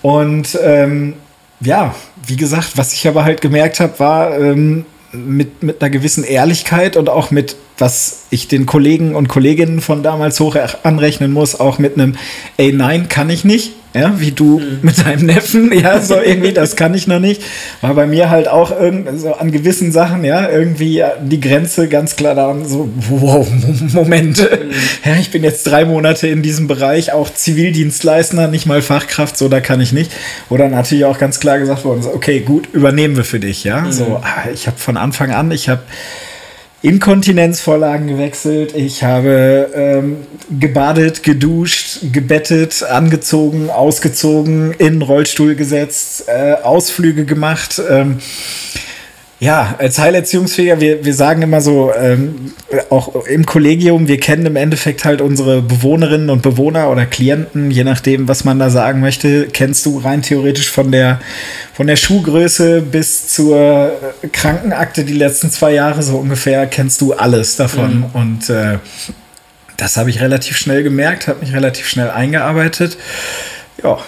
[0.00, 1.14] Und ähm,
[1.60, 1.94] ja,
[2.26, 6.96] wie gesagt, was ich aber halt gemerkt habe, war ähm, mit, mit einer gewissen Ehrlichkeit
[6.96, 11.78] und auch mit, was ich den Kollegen und Kolleginnen von damals hoch anrechnen muss, auch
[11.78, 12.16] mit einem,
[12.56, 14.78] ey, nein, kann ich nicht ja, wie du mhm.
[14.82, 17.42] mit deinem Neffen, ja, so irgendwie, das kann ich noch nicht.
[17.80, 18.72] War bei mir halt auch
[19.16, 23.46] so an gewissen Sachen, ja, irgendwie die Grenze ganz klar da und so, wow,
[23.92, 24.70] Moment, mhm.
[25.04, 29.48] ja, ich bin jetzt drei Monate in diesem Bereich, auch Zivildienstleister, nicht mal Fachkraft, so,
[29.48, 30.12] da kann ich nicht.
[30.48, 33.92] Oder natürlich auch ganz klar gesagt worden, okay, gut, übernehmen wir für dich, ja, mhm.
[33.92, 35.82] so, ah, ich habe von Anfang an, ich habe
[36.82, 38.74] Inkontinenzvorlagen gewechselt.
[38.74, 40.16] Ich habe ähm,
[40.58, 47.80] gebadet, geduscht, gebettet, angezogen, ausgezogen, in Rollstuhl gesetzt, äh, Ausflüge gemacht.
[47.88, 48.18] Ähm,
[49.42, 52.52] ja, als Heilerziehungsfähiger, wir, wir sagen immer so, ähm,
[52.90, 57.82] auch im Kollegium, wir kennen im Endeffekt halt unsere Bewohnerinnen und Bewohner oder Klienten, je
[57.82, 61.20] nachdem, was man da sagen möchte, kennst du rein theoretisch von der,
[61.74, 63.90] von der Schuhgröße bis zur
[64.32, 67.96] Krankenakte die letzten zwei Jahre so ungefähr, kennst du alles davon.
[67.96, 68.04] Mhm.
[68.12, 68.78] Und äh,
[69.76, 72.96] das habe ich relativ schnell gemerkt, habe mich relativ schnell eingearbeitet.
[73.82, 73.98] Ja.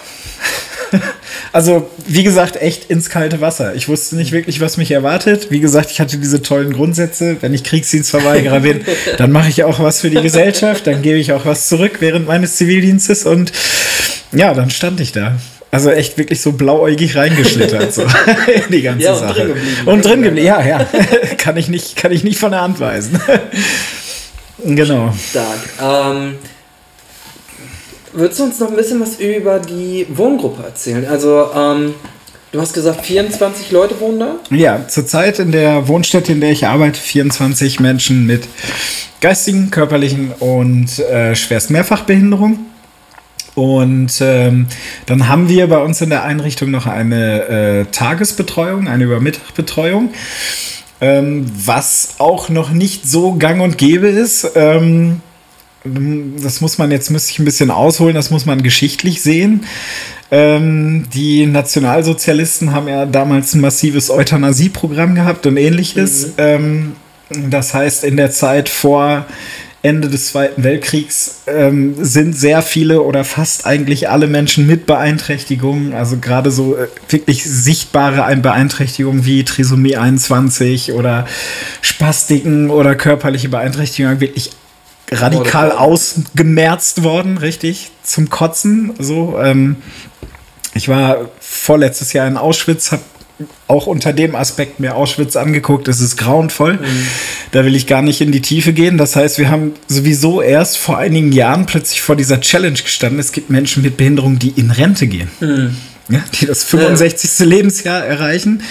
[1.51, 3.75] Also, wie gesagt, echt ins kalte Wasser.
[3.75, 5.47] Ich wusste nicht wirklich, was mich erwartet.
[5.51, 7.37] Wie gesagt, ich hatte diese tollen Grundsätze.
[7.41, 8.81] Wenn ich Kriegsdienstverweigerer bin,
[9.17, 12.27] dann mache ich auch was für die Gesellschaft, dann gebe ich auch was zurück während
[12.27, 13.51] meines Zivildienstes und
[14.31, 15.37] ja, dann stand ich da.
[15.71, 18.05] Also echt wirklich so blauäugig reingeschlittert, so
[18.69, 19.33] die ganze ja, und Sache.
[19.33, 19.87] Drin geblieben.
[19.87, 20.87] Und drin geblieben, ja, ja.
[21.37, 23.19] kann, ich nicht, kann ich nicht von der Hand weisen.
[24.63, 25.13] genau.
[25.29, 25.59] Stark.
[25.81, 26.35] Ähm,
[28.15, 31.05] würdest du uns noch ein bisschen was über die Wohngruppe erzählen?
[31.05, 31.93] Also, ähm,
[32.51, 34.35] du hast gesagt, 24 Leute wohnen da?
[34.49, 38.47] Ja, zurzeit in der Wohnstätte, in der ich arbeite, 24 Menschen mit
[39.21, 42.59] geistigen, körperlichen und äh, schwerst Mehrfachbehinderung.
[43.55, 44.67] Und ähm,
[45.05, 50.09] dann haben wir bei uns in der Einrichtung noch eine äh, Tagesbetreuung, eine Übermittagbetreuung,
[50.99, 54.51] ähm, was auch noch nicht so gang und gäbe ist.
[54.55, 55.21] Ähm,
[55.85, 59.65] das muss man jetzt, müsste ich ein bisschen ausholen, das muss man geschichtlich sehen.
[60.31, 66.27] Ähm, die Nationalsozialisten haben ja damals ein massives Euthanasieprogramm gehabt und ähnliches.
[66.27, 66.33] Mhm.
[66.37, 66.95] Ähm,
[67.49, 69.25] das heißt, in der Zeit vor
[69.85, 75.93] Ende des Zweiten Weltkriegs ähm, sind sehr viele oder fast eigentlich alle Menschen mit Beeinträchtigungen,
[75.93, 81.27] also gerade so äh, wirklich sichtbare Beeinträchtigungen wie Trisomie 21 oder
[81.81, 84.49] Spastiken oder körperliche Beeinträchtigungen wirklich
[85.11, 88.93] radikal ausgemerzt worden, richtig, zum Kotzen.
[88.99, 89.77] So, ähm,
[90.73, 93.03] ich war vorletztes Jahr in Auschwitz, habe
[93.67, 95.87] auch unter dem Aspekt mir Auschwitz angeguckt.
[95.89, 96.73] Es ist grauenvoll.
[96.75, 97.07] Mhm.
[97.51, 98.97] Da will ich gar nicht in die Tiefe gehen.
[98.97, 103.19] Das heißt, wir haben sowieso erst vor einigen Jahren plötzlich vor dieser Challenge gestanden.
[103.19, 105.29] Es gibt Menschen mit Behinderung, die in Rente gehen.
[105.41, 105.75] Mhm
[106.07, 107.39] ja, die das 65.
[107.39, 107.45] Ja.
[107.45, 108.61] Lebensjahr erreichen.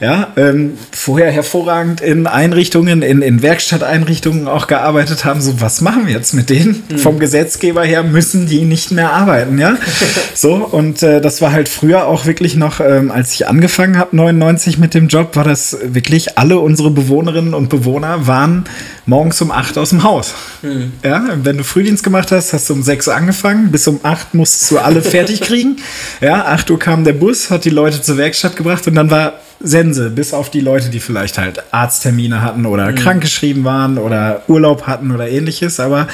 [0.00, 5.40] Ja, ähm, vorher hervorragend in Einrichtungen, in, in Werkstatteinrichtungen auch gearbeitet haben.
[5.40, 6.84] So, was machen wir jetzt mit denen?
[6.88, 6.98] Mhm.
[6.98, 9.76] Vom Gesetzgeber her müssen die nicht mehr arbeiten, ja.
[10.34, 14.14] so, und äh, das war halt früher auch wirklich noch, ähm, als ich angefangen habe,
[14.16, 18.64] 99 mit dem Job, war das wirklich, alle unsere Bewohnerinnen und Bewohner waren
[19.06, 20.34] morgens um 8 aus dem Haus.
[20.62, 20.92] Mhm.
[21.02, 24.34] Ja, wenn du Frühdienst gemacht hast, hast du um 6 Uhr angefangen, bis um 8
[24.34, 25.76] musstest du alle fertig kriegen.
[26.20, 29.34] Ja, 8 Uhr kam der Bus, hat die Leute zur Werkstatt gebracht und dann war
[29.60, 32.96] Sense, bis auf die Leute, die vielleicht halt Arzttermine hatten oder mhm.
[32.96, 35.80] krankgeschrieben waren oder Urlaub hatten oder ähnliches.
[35.80, 36.08] Aber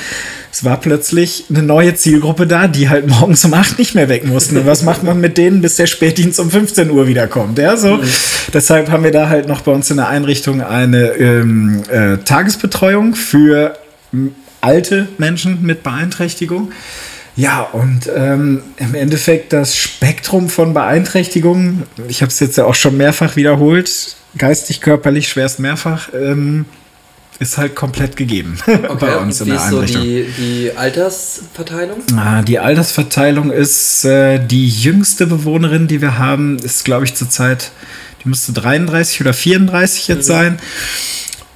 [0.53, 4.27] es war plötzlich eine neue Zielgruppe da, die halt morgens um 8 nicht mehr weg
[4.27, 4.57] mussten.
[4.57, 7.59] Und was macht man mit denen, bis der Spätdienst um 15 Uhr wiederkommt?
[7.59, 7.97] Ja, so.
[7.97, 8.03] Mhm.
[8.53, 13.15] Deshalb haben wir da halt noch bei uns in der Einrichtung eine ähm, äh, Tagesbetreuung
[13.15, 13.77] für
[14.61, 16.73] alte Menschen mit Beeinträchtigung.
[17.37, 22.75] Ja, und ähm, im Endeffekt das Spektrum von Beeinträchtigungen, ich habe es jetzt ja auch
[22.75, 26.67] schon mehrfach wiederholt, geistig, körperlich, schwerst mehrfach, ähm,
[27.39, 30.03] ist halt komplett gegeben okay, bei uns in der Einrichtung.
[30.03, 31.99] So die, die Altersverteilung?
[32.15, 37.71] Ah, die Altersverteilung ist äh, die jüngste Bewohnerin, die wir haben, ist glaube ich zurzeit,
[38.23, 40.33] die müsste 33 oder 34 jetzt mhm.
[40.33, 40.59] sein.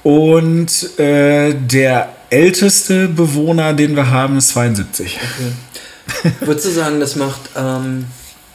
[0.01, 5.17] Und äh, der älteste Bewohner, den wir haben, ist 72.
[5.17, 6.33] Okay.
[6.41, 8.05] Würdest du sagen, das macht, ähm,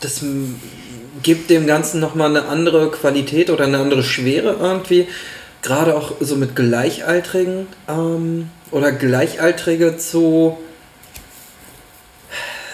[0.00, 0.22] das
[1.22, 5.08] gibt dem Ganzen nochmal eine andere Qualität oder eine andere Schwere irgendwie?
[5.62, 10.58] Gerade auch so mit Gleichaltrigen ähm, oder Gleichaltrige zu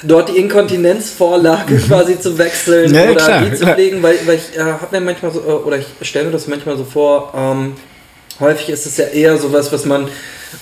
[0.03, 1.83] dort die Inkontinenzvorlage mhm.
[1.83, 5.01] quasi zu wechseln ja, oder klar, die zu legen, weil, weil ich äh, habe mir
[5.01, 7.77] manchmal so, äh, oder ich stelle mir das manchmal so vor, ähm,
[8.39, 10.09] häufig ist es ja eher sowas, was man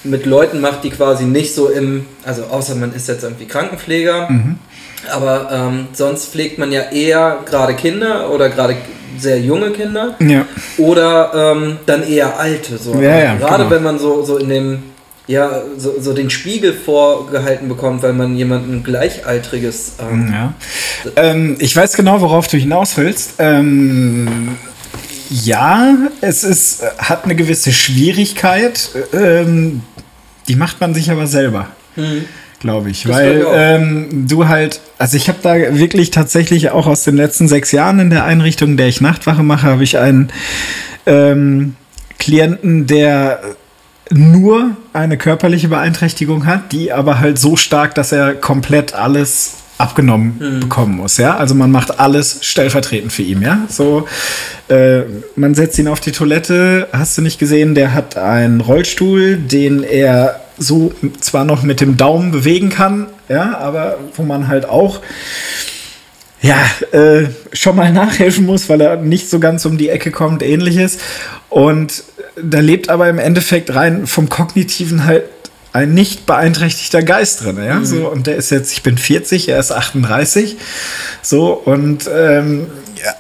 [0.03, 4.31] mit Leuten macht, die quasi nicht so im, also außer man ist jetzt irgendwie Krankenpfleger,
[4.31, 4.59] mhm.
[5.11, 8.77] aber ähm, sonst pflegt man ja eher gerade Kinder oder gerade
[9.19, 10.47] sehr junge Kinder ja.
[10.79, 12.79] oder ähm, dann eher alte.
[12.79, 12.95] So.
[12.95, 13.71] Ja, ja, gerade genau.
[13.71, 14.83] wenn man so, so in dem
[15.27, 19.95] ja, so, so den Spiegel vorgehalten bekommt, weil man jemanden gleichaltriges.
[19.99, 20.55] Ähm, ja.
[21.17, 23.35] Ähm, ich weiß genau, worauf du hinaus willst.
[23.39, 24.59] Ähm,
[25.31, 28.91] ja, es ist, hat eine gewisse Schwierigkeit.
[29.13, 29.83] Ähm,
[30.49, 31.69] die macht man sich aber selber.
[31.97, 32.25] Mhm.
[32.61, 33.03] Glaube ich.
[33.03, 37.47] Das weil ähm, du halt, also ich habe da wirklich tatsächlich auch aus den letzten
[37.47, 40.31] sechs Jahren in der Einrichtung, in der ich Nachtwache mache, habe ich einen
[41.05, 41.77] ähm,
[42.19, 43.41] Klienten, der
[44.11, 50.37] nur eine körperliche Beeinträchtigung hat, die aber halt so stark, dass er komplett alles abgenommen
[50.39, 50.61] mhm.
[50.61, 51.37] bekommen muss, ja.
[51.37, 53.67] Also man macht alles stellvertretend für ihn, ja.
[53.69, 54.07] So,
[54.69, 55.03] äh,
[55.37, 59.83] man setzt ihn auf die Toilette, hast du nicht gesehen, der hat einen Rollstuhl, den
[59.83, 65.01] er so zwar noch mit dem Daumen bewegen kann, ja, aber wo man halt auch
[66.41, 66.59] ja,
[66.93, 70.99] äh, schon mal nachhelfen muss, weil er nicht so ganz um die Ecke kommt, ähnliches.
[71.49, 72.05] Und
[72.41, 75.25] da lebt aber im Endeffekt rein vom Kognitiven halt
[75.75, 77.85] ein nicht beeinträchtigter Geist drin, ja, mhm.
[77.85, 80.57] so, und der ist jetzt, ich bin 40, er ist 38,
[81.21, 82.69] so, und ähm,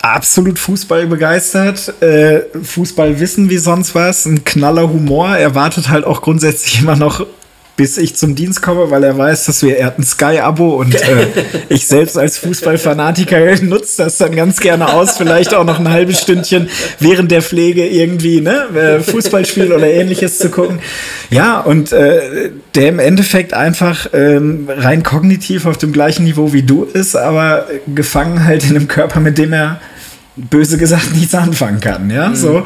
[0.01, 6.05] absolut Fußball begeistert, äh, Fußball wissen wie sonst was, ein knaller Humor, er wartet halt
[6.05, 7.27] auch grundsätzlich immer noch
[7.77, 10.95] bis ich zum Dienst komme, weil er weiß, dass wir, er hat ein Sky-Abo und
[10.95, 11.27] äh,
[11.69, 16.21] ich selbst als Fußballfanatiker nutze das dann ganz gerne aus, vielleicht auch noch ein halbes
[16.21, 16.69] Stündchen
[17.01, 20.79] während der Pflege irgendwie ne, äh, Fußballspiel oder ähnliches zu gucken.
[21.31, 26.63] Ja, und äh, der im Endeffekt einfach ähm, rein kognitiv auf dem gleichen Niveau wie
[26.63, 29.81] du ist, aber gefangen halt in einem Körper, mit dem er
[30.37, 32.11] böse gesagt nichts anfangen kann.
[32.11, 32.37] Ja, mhm.
[32.37, 32.65] so.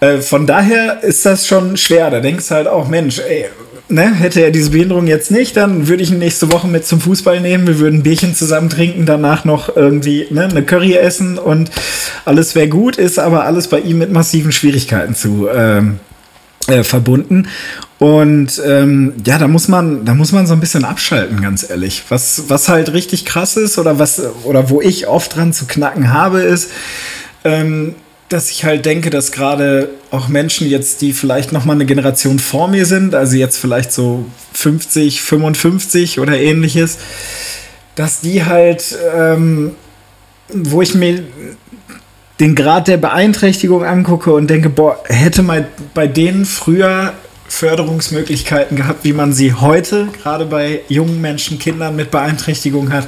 [0.00, 2.10] Äh, von daher ist das schon schwer.
[2.10, 3.46] Da denkst du halt auch, Mensch, ey,
[3.88, 7.00] ne, hätte er diese Behinderung jetzt nicht, dann würde ich ihn nächste Woche mit zum
[7.00, 7.66] Fußball nehmen.
[7.66, 11.70] Wir würden ein Bierchen zusammen trinken, danach noch irgendwie ne, eine Curry essen und
[12.24, 16.00] alles wäre gut, ist aber alles bei ihm mit massiven Schwierigkeiten zu ähm,
[16.66, 17.48] äh, verbunden.
[17.98, 22.02] Und ähm, ja, da muss man, da muss man so ein bisschen abschalten, ganz ehrlich.
[22.08, 26.12] Was, was halt richtig krass ist oder was, oder wo ich oft dran zu knacken
[26.12, 26.70] habe, ist,
[27.44, 27.94] ähm,
[28.28, 32.38] dass ich halt denke, dass gerade auch Menschen jetzt, die vielleicht noch mal eine Generation
[32.38, 36.98] vor mir sind, also jetzt vielleicht so 50, 55 oder ähnliches,
[37.94, 39.74] dass die halt, ähm,
[40.48, 41.22] wo ich mir
[42.40, 47.14] den Grad der Beeinträchtigung angucke und denke, boah, hätte mal bei denen früher
[47.48, 53.06] Förderungsmöglichkeiten gehabt, wie man sie heute gerade bei jungen Menschen, Kindern mit Beeinträchtigung hat,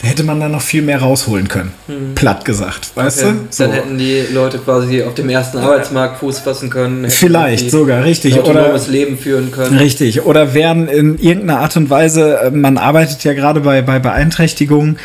[0.00, 1.72] da hätte man dann noch viel mehr rausholen können.
[1.86, 2.14] Hm.
[2.14, 3.32] Platt gesagt, weißt okay.
[3.32, 3.46] du?
[3.50, 3.64] So.
[3.64, 7.10] Dann hätten die Leute quasi auf dem ersten Arbeitsmarkt Fuß fassen können.
[7.10, 8.34] Vielleicht sogar, richtig.
[8.34, 9.78] Ein Oder das Leben führen können.
[9.78, 10.22] Richtig.
[10.22, 14.98] Oder wären in irgendeiner Art und Weise, äh, man arbeitet ja gerade bei, bei Beeinträchtigungen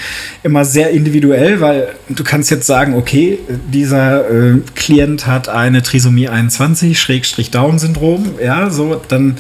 [0.44, 6.30] immer sehr individuell, weil du kannst jetzt sagen, okay, dieser äh, Klient hat eine Trisomie
[6.30, 9.38] 21, Schrägstrich Down-Syndrom, ja, so, dann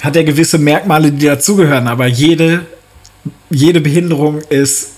[0.00, 2.66] hat er gewisse Merkmale, die dazugehören, aber jede,
[3.50, 4.92] jede Behinderung ist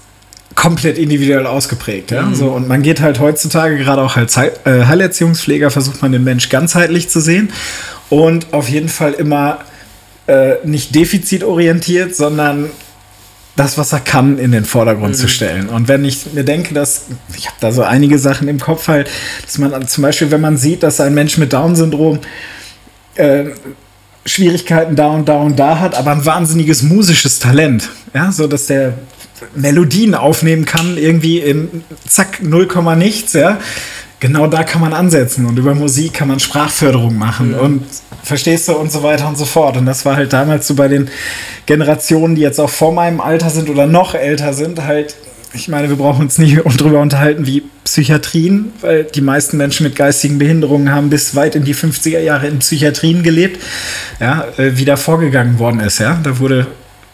[0.55, 2.11] komplett individuell ausgeprägt.
[2.11, 2.23] Ja?
[2.23, 2.35] Mhm.
[2.35, 6.49] So, und man geht halt heutzutage, gerade auch als äh, Heilerziehungspfleger, versucht man den Mensch
[6.49, 7.51] ganzheitlich zu sehen
[8.11, 9.59] und auf jeden Fall immer
[10.27, 12.71] äh, nicht defizitorientiert, sondern
[13.57, 15.19] das, was er kann, in den Vordergrund mhm.
[15.19, 15.69] zu stellen.
[15.69, 19.09] Und wenn ich mir denke, dass ich habe da so einige Sachen im Kopf halt,
[19.45, 22.21] dass man zum Beispiel, wenn man sieht, dass ein Mensch mit Down-Syndrom
[23.17, 23.45] äh,
[24.27, 27.91] Schwierigkeiten da und da und da hat, aber ein wahnsinniges musisches Talent.
[28.15, 28.95] Ja, so dass der
[29.55, 33.59] Melodien aufnehmen kann, irgendwie in zack, 0, nichts, ja.
[34.21, 37.59] Genau da kann man ansetzen und über Musik kann man Sprachförderung machen mhm.
[37.59, 37.85] und
[38.23, 39.77] verstehst du und so weiter und so fort.
[39.77, 41.11] Und das war halt damals so bei den
[41.67, 45.15] Generationen, die jetzt auch vor meinem Alter sind oder noch älter sind, halt
[45.55, 49.95] ich meine, wir brauchen uns nicht darüber unterhalten wie Psychiatrien, weil die meisten Menschen mit
[49.95, 53.63] geistigen Behinderungen haben bis weit in die 50er Jahre in Psychiatrien gelebt,
[54.21, 56.19] ja, äh, wie da vorgegangen worden ist, ja.
[56.23, 56.67] Da wurde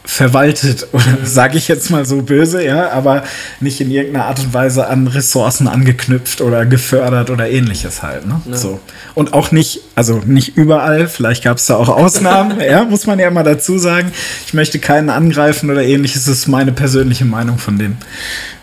[0.04, 3.24] verwaltet, oder sage ich jetzt mal so böse, ja, aber
[3.60, 8.26] nicht in irgendeiner Art und Weise an Ressourcen angeknüpft oder gefördert oder ähnliches halt.
[8.26, 8.40] Ne?
[8.50, 8.56] Ja.
[8.56, 8.80] So.
[9.14, 13.18] Und auch nicht, also nicht überall, vielleicht gab es da auch Ausnahmen, ja, muss man
[13.18, 14.12] ja mal dazu sagen.
[14.46, 17.96] Ich möchte keinen angreifen oder ähnliches, das ist meine persönliche Meinung von dem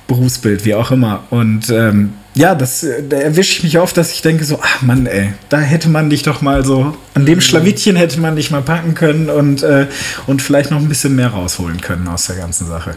[0.08, 1.23] Berufsbild, wie auch immer.
[1.30, 5.08] Und ähm, ja, das, da erwische ich mich oft, dass ich denke so, ach Mann,
[5.08, 7.41] ey, da hätte man dich doch mal so, an dem mhm.
[7.41, 9.88] Schlawittchen hätte man dich mal packen können und, äh,
[10.28, 12.95] und vielleicht noch ein bisschen mehr rausholen können aus der ganzen Sache.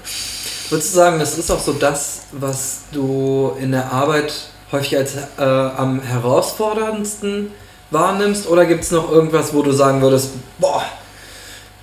[0.69, 4.33] Würdest du sagen, das ist auch so das, was du in der Arbeit
[4.71, 7.49] häufig als äh, am herausforderndsten
[7.91, 8.47] wahrnimmst?
[8.47, 10.85] Oder gibt es noch irgendwas, wo du sagen würdest, boah,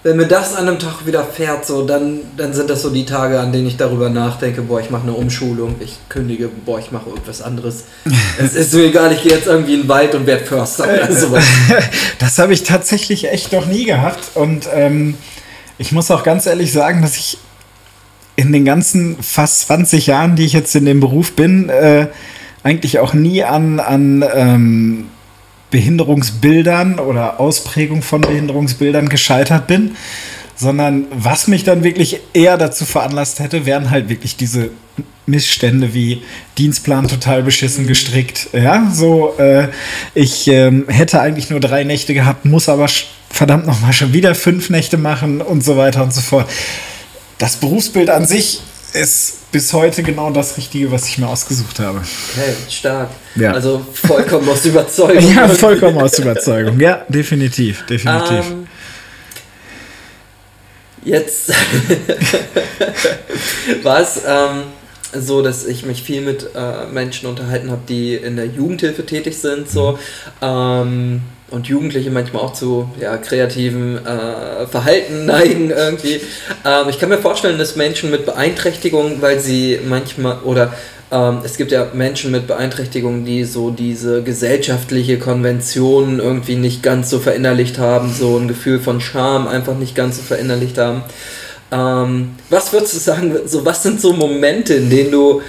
[0.08, 3.06] wenn mir das an einem Tag wieder fährt, so, dann, dann sind das so die
[3.06, 6.93] Tage, an denen ich darüber nachdenke, boah, ich mache eine Umschulung, ich kündige, boah, ich
[6.93, 7.84] mache irgendwas anderes.
[8.39, 11.12] es ist mir egal, ich gehe jetzt irgendwie in den Wald und werde Förster oder
[11.12, 11.43] sowas.
[12.20, 15.15] Das habe ich tatsächlich echt noch nie gehabt und ähm,
[15.78, 17.38] ich muss auch ganz ehrlich sagen, dass ich
[18.38, 22.08] in den ganzen fast 20 Jahren, die ich jetzt in dem Beruf bin, äh,
[22.63, 25.08] eigentlich auch nie an, an ähm,
[25.71, 29.95] Behinderungsbildern oder Ausprägung von Behinderungsbildern gescheitert bin,
[30.56, 34.71] sondern was mich dann wirklich eher dazu veranlasst hätte, wären halt wirklich diese
[35.25, 36.23] Missstände wie
[36.58, 38.49] Dienstplan total beschissen gestrickt.
[38.53, 39.67] Ja, so, äh,
[40.15, 42.88] ich äh, hätte eigentlich nur drei Nächte gehabt, muss aber
[43.30, 46.49] verdammt nochmal schon wieder fünf Nächte machen und so weiter und so fort.
[47.38, 48.62] Das Berufsbild an sich
[48.98, 52.00] ist bis heute genau das Richtige, was ich mir ausgesucht habe.
[52.00, 53.10] Okay, stark.
[53.36, 53.52] Ja.
[53.52, 55.32] Also vollkommen aus Überzeugung.
[55.36, 56.80] ja, vollkommen aus Überzeugung.
[56.80, 58.52] Ja, definitiv, definitiv.
[58.52, 58.68] Um, ähm,
[61.04, 61.50] jetzt
[63.84, 64.64] war es ähm,
[65.14, 69.38] so, dass ich mich viel mit äh, Menschen unterhalten habe, die in der Jugendhilfe tätig
[69.38, 69.70] sind.
[69.70, 69.94] So.
[69.94, 69.98] Mhm.
[70.42, 76.22] Ähm, und Jugendliche manchmal auch zu ja, kreativen äh, Verhalten neigen irgendwie.
[76.66, 80.74] Ähm, ich kann mir vorstellen, dass Menschen mit Beeinträchtigungen, weil sie manchmal oder
[81.10, 87.10] ähm, es gibt ja Menschen mit Beeinträchtigungen, die so diese gesellschaftliche Konvention irgendwie nicht ganz
[87.10, 91.04] so verinnerlicht haben, so ein Gefühl von Scham einfach nicht ganz so verinnerlicht haben.
[91.72, 95.42] Ähm, was würdest du sagen, so was sind so Momente, in denen du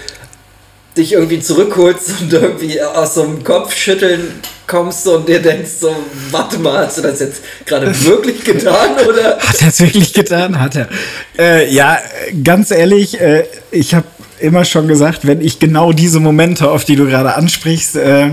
[0.96, 4.32] dich irgendwie zurückholst und irgendwie aus so einem Kopfschütteln
[4.68, 5.96] kommst und dir denkst so,
[6.30, 9.38] warte mal, hast du das jetzt gerade wirklich getan oder?
[9.40, 10.60] Hat er es wirklich getan?
[10.60, 10.88] Hat er.
[11.38, 11.98] Äh, ja,
[12.44, 14.06] ganz ehrlich, äh, ich habe
[14.40, 18.30] immer schon gesagt, wenn ich genau diese Momente, auf die du gerade ansprichst, äh,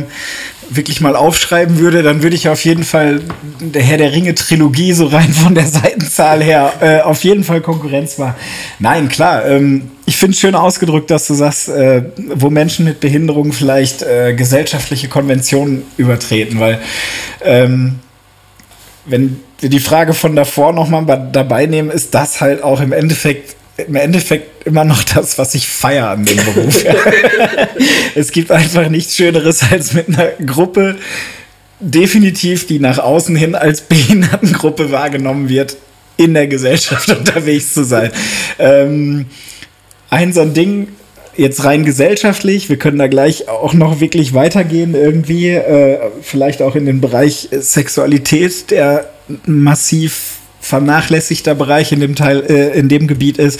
[0.70, 3.22] wirklich mal aufschreiben würde, dann würde ich auf jeden Fall
[3.60, 7.62] der Herr der Ringe Trilogie so rein von der Seitenzahl her äh, auf jeden Fall
[7.62, 8.36] Konkurrenz war.
[8.80, 9.46] Nein, klar.
[9.46, 12.04] Ähm, ich finde es schön ausgedrückt, dass du sagst, äh,
[12.36, 16.80] wo Menschen mit Behinderung vielleicht äh, gesellschaftliche Konventionen übertreten, weil
[17.44, 18.00] ähm,
[19.06, 23.56] wenn wir die Frage von davor nochmal dabei nehmen, ist das halt auch im Endeffekt
[23.78, 26.86] im Endeffekt immer noch das, was ich feiere an dem Beruf.
[28.16, 30.96] es gibt einfach nichts Schöneres, als mit einer Gruppe,
[31.80, 35.76] definitiv, die nach außen hin als Behindertengruppe wahrgenommen wird,
[36.18, 38.12] in der Gesellschaft unterwegs zu sein.
[38.60, 39.26] Ähm,
[40.10, 40.90] ein so ein Ding,
[41.36, 46.76] jetzt rein gesellschaftlich, wir können da gleich auch noch wirklich weitergehen irgendwie, äh, vielleicht auch
[46.76, 49.10] in den Bereich Sexualität, der
[49.46, 50.35] massiv
[50.66, 53.60] vernachlässigter Bereich in dem Teil, äh, in dem Gebiet ist.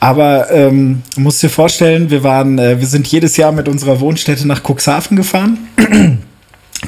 [0.00, 4.46] Aber ähm, musst dir vorstellen, wir waren, äh, wir sind jedes Jahr mit unserer Wohnstätte
[4.48, 5.58] nach Cuxhaven gefahren.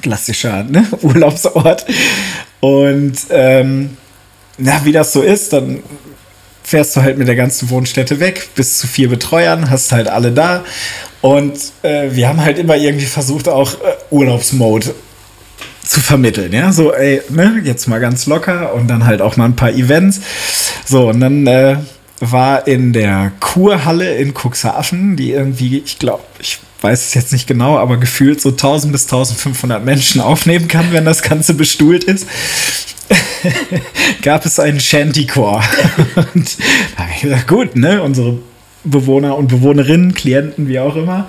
[0.03, 0.87] Klassischer ne?
[1.03, 1.87] Urlaubsort.
[2.59, 3.97] Und ähm,
[4.59, 5.79] na, wie das so ist, dann
[6.64, 10.33] fährst du halt mit der ganzen Wohnstätte weg, bis zu vier Betreuern, hast halt alle
[10.33, 10.64] da.
[11.21, 13.77] Und äh, wir haben halt immer irgendwie versucht, auch äh,
[14.11, 14.95] Urlaubsmode
[15.85, 19.44] zu vermitteln, ja, so, ey, ne, jetzt mal ganz locker und dann halt auch mal
[19.44, 20.20] ein paar Events.
[20.85, 21.77] So, und dann äh,
[22.20, 27.47] war in der Kurhalle in Cuxhaven, die irgendwie, ich glaube, ich weiß es jetzt nicht
[27.47, 32.27] genau, aber gefühlt so 1000 bis 1500 Menschen aufnehmen kann, wenn das Ganze bestuhlt ist.
[34.23, 35.62] gab es einen Shantycore.
[36.35, 36.59] und
[36.97, 38.38] da habe ich gesagt, gut, ne, unsere
[38.85, 41.29] Bewohner und Bewohnerinnen, Klienten, wie auch immer,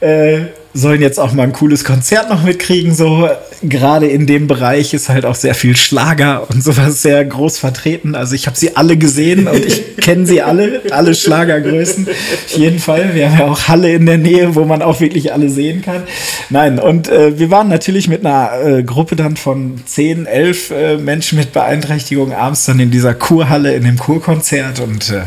[0.00, 2.94] äh, sollen jetzt auch mal ein cooles Konzert noch mitkriegen.
[2.94, 3.28] So
[3.62, 8.16] gerade in dem Bereich ist halt auch sehr viel Schlager und sowas sehr groß vertreten.
[8.16, 12.08] Also ich habe sie alle gesehen und ich kenne sie alle, alle Schlagergrößen.
[12.08, 13.14] Auf jeden Fall.
[13.14, 16.02] Wir haben ja auch Halle in der Nähe, wo man auch wirklich alle sehen kann.
[16.50, 20.96] Nein, und äh, wir waren natürlich mit einer äh, Gruppe dann von 10, 11 äh,
[20.96, 25.22] Menschen mit Beeinträchtigung abends dann in dieser Kurhalle in dem Kurkonzert und äh,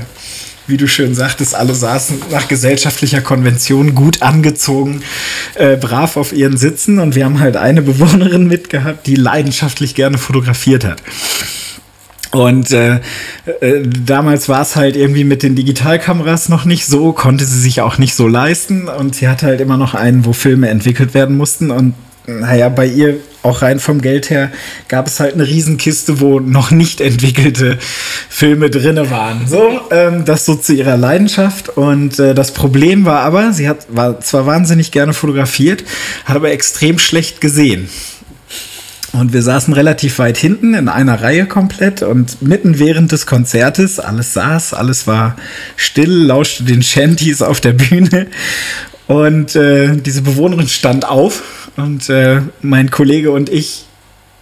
[0.67, 5.01] wie du schön sagtest, alle saßen nach gesellschaftlicher Konvention gut angezogen,
[5.55, 6.99] äh, brav auf ihren Sitzen.
[6.99, 11.01] Und wir haben halt eine Bewohnerin mitgehabt, die leidenschaftlich gerne fotografiert hat.
[12.31, 12.99] Und äh,
[13.61, 17.81] äh, damals war es halt irgendwie mit den Digitalkameras noch nicht so, konnte sie sich
[17.81, 18.89] auch nicht so leisten.
[18.89, 21.71] Und sie hatte halt immer noch einen, wo Filme entwickelt werden mussten.
[21.71, 21.93] Und
[22.27, 24.51] naja, bei ihr auch rein vom Geld her
[24.89, 27.77] gab es halt eine Riesenkiste, wo noch nicht entwickelte
[28.29, 29.47] Filme drinne waren.
[29.47, 31.69] So, ähm, das so zu ihrer Leidenschaft.
[31.69, 35.85] Und äh, das Problem war aber, sie hat war zwar wahnsinnig gerne fotografiert,
[36.25, 37.89] hat aber extrem schlecht gesehen.
[39.13, 43.99] Und wir saßen relativ weit hinten in einer Reihe komplett und mitten während des Konzertes,
[43.99, 45.37] alles saß, alles war
[45.77, 48.27] still, lauschte den Shanties auf der Bühne.
[49.07, 53.85] Und äh, diese Bewohnerin stand auf und äh, mein Kollege und ich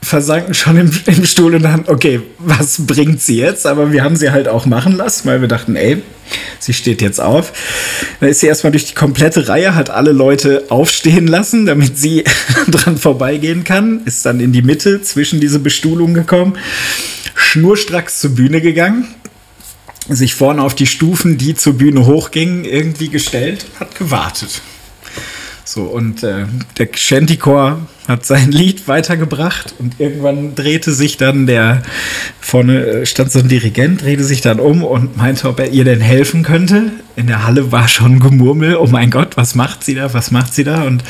[0.05, 3.65] versanken schon im, im Stuhl und dann, okay, was bringt sie jetzt?
[3.65, 6.01] Aber wir haben sie halt auch machen lassen, weil wir dachten, ey,
[6.59, 7.51] sie steht jetzt auf.
[8.19, 12.23] Dann ist sie erstmal durch die komplette Reihe, hat alle Leute aufstehen lassen, damit sie
[12.67, 16.57] dran vorbeigehen kann, ist dann in die Mitte zwischen diese Bestuhlung gekommen,
[17.33, 19.07] schnurstracks zur Bühne gegangen,
[20.09, 24.61] sich vorne auf die Stufen, die zur Bühne hochgingen, irgendwie gestellt, hat gewartet.
[25.67, 26.45] So, und äh,
[26.77, 31.81] der Shantycore hat sein Lied weitergebracht und irgendwann drehte sich dann der,
[32.39, 35.83] vorne äh, stand so ein Dirigent, drehte sich dann um und meinte, ob er ihr
[35.83, 36.91] denn helfen könnte.
[37.15, 40.53] In der Halle war schon Gemurmel, oh mein Gott, was macht sie da, was macht
[40.53, 40.83] sie da?
[40.83, 41.03] Und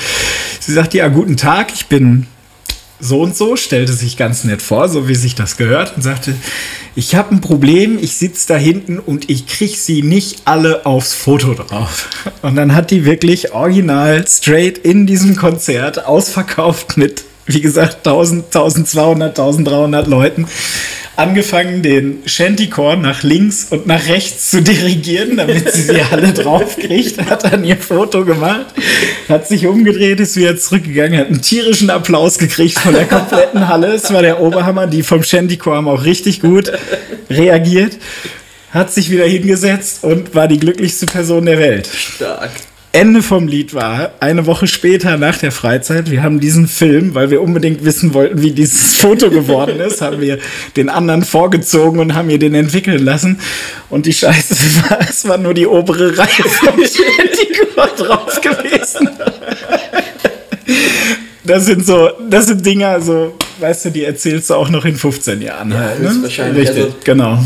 [0.62, 2.26] sie sagte, ja, guten Tag, ich bin
[3.00, 6.36] so und so, stellte sich ganz nett vor, so wie sich das gehört, und sagte,
[6.96, 11.14] ich habe ein Problem, ich sitze da hinten und ich kriege sie nicht alle aufs
[11.14, 12.10] Foto drauf.
[12.42, 18.46] Und dann hat die wirklich original straight in diesem Konzert ausverkauft mit, wie gesagt, 1000,
[18.46, 20.48] 1200, 1300 Leuten
[21.16, 27.30] angefangen, den Shantycore nach links und nach rechts zu dirigieren, damit sie sie alle draufkriegt,
[27.30, 28.68] hat dann ihr Foto gemacht,
[29.30, 33.94] hat sich umgedreht, ist wieder zurückgegangen, hat einen tierischen Applaus gekriegt von der kompletten Halle.
[33.94, 36.72] Es war der Oberhammer, die vom Shantycore haben auch richtig gut
[37.30, 37.98] reagiert,
[38.72, 41.88] hat sich wieder hingesetzt und war die glücklichste Person der Welt.
[41.88, 42.52] Stark.
[42.96, 47.30] Ende vom Lied war, eine Woche später nach der Freizeit, wir haben diesen Film, weil
[47.30, 50.40] wir unbedingt wissen wollten, wie dieses Foto geworden ist, haben wir
[50.78, 53.40] den anderen vorgezogen und haben ihr den entwickeln lassen.
[53.90, 54.56] Und die Scheiße
[54.90, 59.10] war, es war nur die obere Reihe vom Shantycore drauf gewesen.
[61.44, 64.96] Das sind so, das sind Dinger, so, weißt du, die erzählst du auch noch in
[64.96, 66.02] 15 Jahren Ja, halt.
[66.02, 66.10] Ne?
[66.10, 66.70] höchstwahrscheinlich.
[66.70, 67.40] Richtig, Also- genau.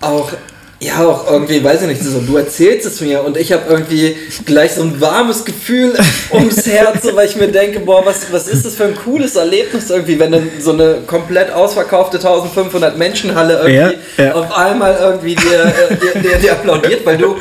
[0.00, 0.32] Auch,
[0.80, 4.16] ja, auch irgendwie, weiß ich nicht, so, du erzählst es mir und ich habe irgendwie
[4.44, 5.94] gleich so ein warmes Gefühl
[6.32, 9.36] ums Herz, so, weil ich mir denke, boah, was, was ist das für ein cooles
[9.36, 14.34] Erlebnis irgendwie, wenn dann so eine komplett ausverkaufte 1500 Menschenhalle irgendwie Ja, ja.
[14.34, 17.36] auf einmal irgendwie dir, äh, dir, dir, dir applaudiert, weil du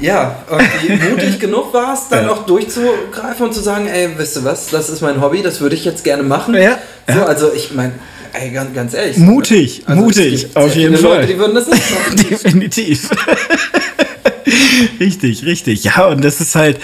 [0.00, 2.32] ja, irgendwie mutig genug warst, dann Ja.
[2.32, 5.76] auch durchzugreifen und zu sagen, ey, wisst ihr was, das ist mein Hobby, das würde
[5.76, 6.54] ich jetzt gerne machen.
[6.54, 7.26] Ja, So, ja.
[7.26, 7.92] also ich meine,
[8.32, 9.16] ey, ganz, ganz ehrlich.
[9.16, 11.18] Mutig, Also mutig, gibt auf jeden Fall.
[11.18, 12.16] Leute, die würden das nicht machen.
[12.30, 13.10] Definitiv.
[15.00, 15.84] richtig, richtig.
[15.84, 16.78] Ja, und das ist halt,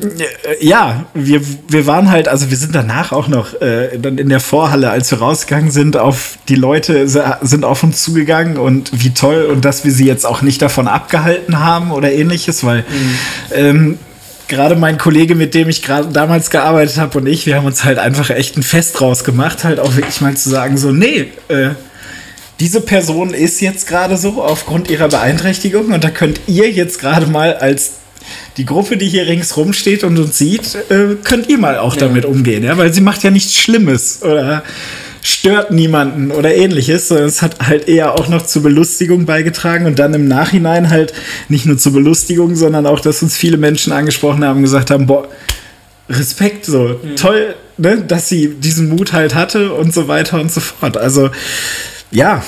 [0.00, 4.28] äh, ja, wir, wir waren halt, also wir sind danach auch noch äh, dann in
[4.28, 9.10] der Vorhalle, als wir rausgegangen sind, auf die Leute sind auf uns zugegangen und wie
[9.10, 12.84] toll und dass wir sie jetzt auch nicht davon abgehalten haben oder ähnliches, weil
[13.52, 13.98] ähm,
[14.48, 17.84] gerade mein Kollege, mit dem ich gerade damals gearbeitet habe und ich, wir haben uns
[17.84, 21.32] halt einfach echt ein Fest draus gemacht, halt auch wirklich mal zu sagen, so, nee,
[21.48, 21.70] äh,
[22.60, 27.26] diese Person ist jetzt gerade so aufgrund ihrer Beeinträchtigung und da könnt ihr jetzt gerade
[27.26, 27.92] mal als
[28.56, 32.24] die Gruppe, die hier ringsrum steht und uns sieht, äh, könnt ihr mal auch damit
[32.24, 34.62] umgehen, ja, weil sie macht ja nichts Schlimmes oder
[35.26, 39.98] stört niemanden oder ähnliches, sondern es hat halt eher auch noch zur Belustigung beigetragen und
[39.98, 41.12] dann im Nachhinein halt
[41.48, 45.06] nicht nur zur Belustigung, sondern auch, dass uns viele Menschen angesprochen haben und gesagt haben,
[45.06, 45.26] boah,
[46.08, 50.60] Respekt, so toll, ne, dass sie diesen Mut halt hatte und so weiter und so
[50.60, 50.96] fort.
[50.96, 51.30] Also
[52.12, 52.44] ja,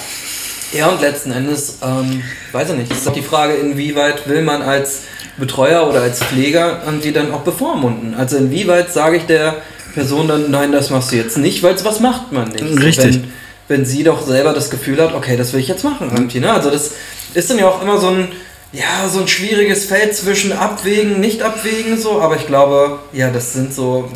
[0.73, 2.23] Ja, und letzten Endes, ähm,
[2.53, 5.01] weiß ich nicht, ist doch die Frage, inwieweit will man als
[5.37, 8.15] Betreuer oder als Pfleger ähm, die dann auch bevormunden?
[8.15, 9.57] Also inwieweit sage ich der
[9.99, 12.63] Person dann, nein, das machst du jetzt nicht, weil was macht man nicht?
[12.63, 13.15] Richtig.
[13.17, 13.33] Wenn,
[13.69, 16.53] wenn sie doch selber das Gefühl hat, okay, das will ich jetzt machen irgendwie, ne?
[16.53, 16.93] Also das
[17.35, 18.29] ist dann ja auch immer so ein,
[18.73, 23.53] ja, so ein schwieriges Feld zwischen abwägen, nicht abwägen, so, aber ich glaube, ja, das
[23.53, 24.11] sind so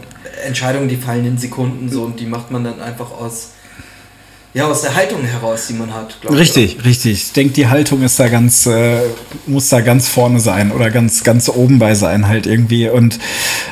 [0.46, 3.50] Entscheidungen, die fallen in Sekunden so und die macht man dann einfach aus,
[4.54, 6.42] ja, aus der Haltung heraus, die man hat, glaube ich.
[6.42, 7.12] richtig, richtig.
[7.12, 9.00] Ich denke, die Haltung ist da ganz, äh,
[9.46, 12.88] muss da ganz vorne sein oder ganz, ganz oben bei sein halt irgendwie.
[12.88, 13.18] Und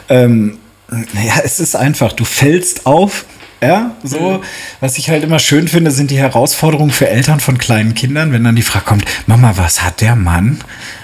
[0.08, 0.58] ähm,
[0.91, 3.24] naja, es ist einfach, du fällst auf.
[3.62, 4.41] Ja, so.
[4.80, 8.43] Was ich halt immer schön finde, sind die Herausforderungen für Eltern von kleinen Kindern, wenn
[8.43, 10.61] dann die Frage kommt, Mama, was hat der Mann?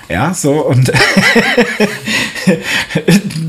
[0.08, 0.90] Ja, so und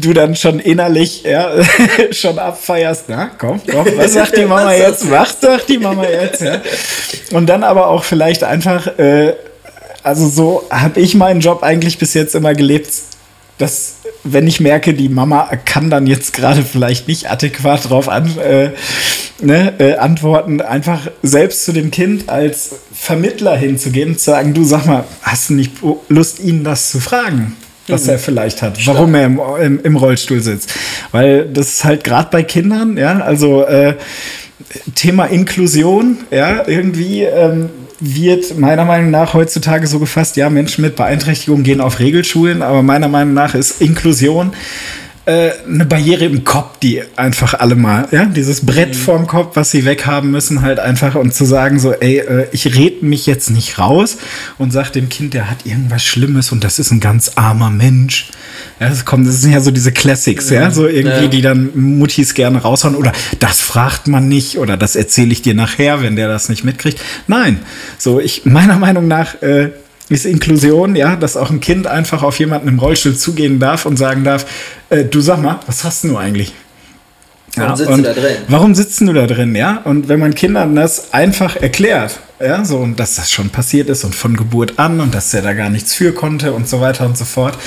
[0.02, 1.52] du dann schon innerlich ja,
[2.12, 5.10] schon abfeierst, na komm, komm, was sagt die Mama jetzt?
[5.10, 6.42] Was sagt die Mama jetzt?
[6.42, 6.62] Ja?
[7.32, 9.36] Und dann aber auch vielleicht einfach, äh,
[10.02, 12.90] also so habe ich meinen Job eigentlich bis jetzt immer gelebt,
[13.58, 18.38] dass wenn ich merke, die Mama kann dann jetzt gerade vielleicht nicht adäquat drauf an,
[18.38, 18.72] äh,
[19.42, 24.64] ne, äh, antworten, einfach selbst zu dem Kind als Vermittler hinzugehen und zu sagen, du
[24.64, 25.72] sag mal, hast du nicht
[26.10, 27.56] Lust, ihn das zu fragen?
[27.90, 30.74] Was er vielleicht hat, warum er im, im, im Rollstuhl sitzt.
[31.14, 33.96] Weil das ist halt gerade bei Kindern, ja, also äh,
[34.94, 37.70] Thema Inklusion, ja, irgendwie ähm,
[38.00, 42.84] wird meiner Meinung nach heutzutage so gefasst, ja, Menschen mit Beeinträchtigung gehen auf Regelschulen, aber
[42.84, 44.52] meiner Meinung nach ist Inklusion
[45.28, 49.72] äh, eine Barriere im Kopf, die einfach alle mal, ja, dieses Brett vorm Kopf, was
[49.72, 53.50] sie weghaben müssen, halt einfach und zu sagen so, ey, äh, ich red mich jetzt
[53.50, 54.18] nicht raus
[54.58, 58.30] und sag dem Kind, der hat irgendwas Schlimmes und das ist ein ganz armer Mensch.
[58.80, 61.28] Ja, das kommt, das sind ja so diese Classics, ja, so irgendwie, Ja.
[61.28, 65.56] die dann Muttis gerne raushauen oder das fragt man nicht oder das erzähle ich dir
[65.56, 67.02] nachher, wenn der das nicht mitkriegt.
[67.28, 67.60] Nein,
[67.98, 69.72] so ich meiner Meinung nach äh,
[70.10, 73.98] ist Inklusion, ja, dass auch ein Kind einfach auf jemanden im Rollstuhl zugehen darf und
[73.98, 74.46] sagen darf,
[74.90, 76.54] äh, du sag mal, was hast du eigentlich?
[77.58, 78.36] Warum sitzt du da drin?
[78.48, 79.82] Warum sitzen du da drin, ja?
[79.84, 84.04] Und wenn man Kindern das einfach erklärt, ja, so und dass das schon passiert ist
[84.04, 87.06] und von Geburt an und dass er da gar nichts für konnte und so weiter
[87.06, 87.58] und so fort,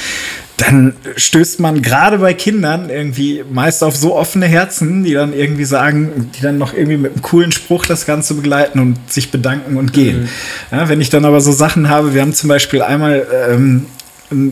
[0.61, 5.65] dann stößt man gerade bei Kindern irgendwie meist auf so offene Herzen, die dann irgendwie
[5.65, 9.77] sagen, die dann noch irgendwie mit einem coolen Spruch das Ganze begleiten und sich bedanken
[9.77, 10.29] und gehen.
[10.71, 13.87] Ja, wenn ich dann aber so Sachen habe, wir haben zum Beispiel einmal ähm,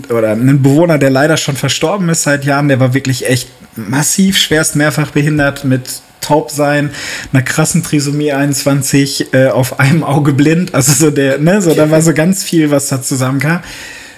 [0.09, 3.49] oder einen Bewohner, der leider schon verstorben ist seit Jahren, der war wirklich echt
[3.79, 6.91] massiv schwerst mehrfach behindert mit taub sein,
[7.33, 10.74] einer krassen Trisomie 21, äh, auf einem Auge blind.
[10.74, 13.61] Also so der, ne, so da war so ganz viel, was da zusammenkam.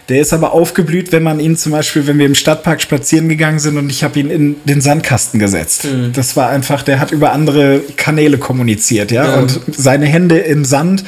[0.08, 3.61] Der ist aber aufgeblüht, wenn man ihn zum Beispiel, wenn wir im Stadtpark spazieren gegangen
[3.61, 5.84] sind und ich habe ihn in den Sandkasten gesetzt.
[5.84, 6.12] Mhm.
[6.12, 9.24] Das war einfach, der hat über andere Kanäle kommuniziert, ja?
[9.24, 9.34] ja.
[9.36, 11.04] Und seine Hände im Sand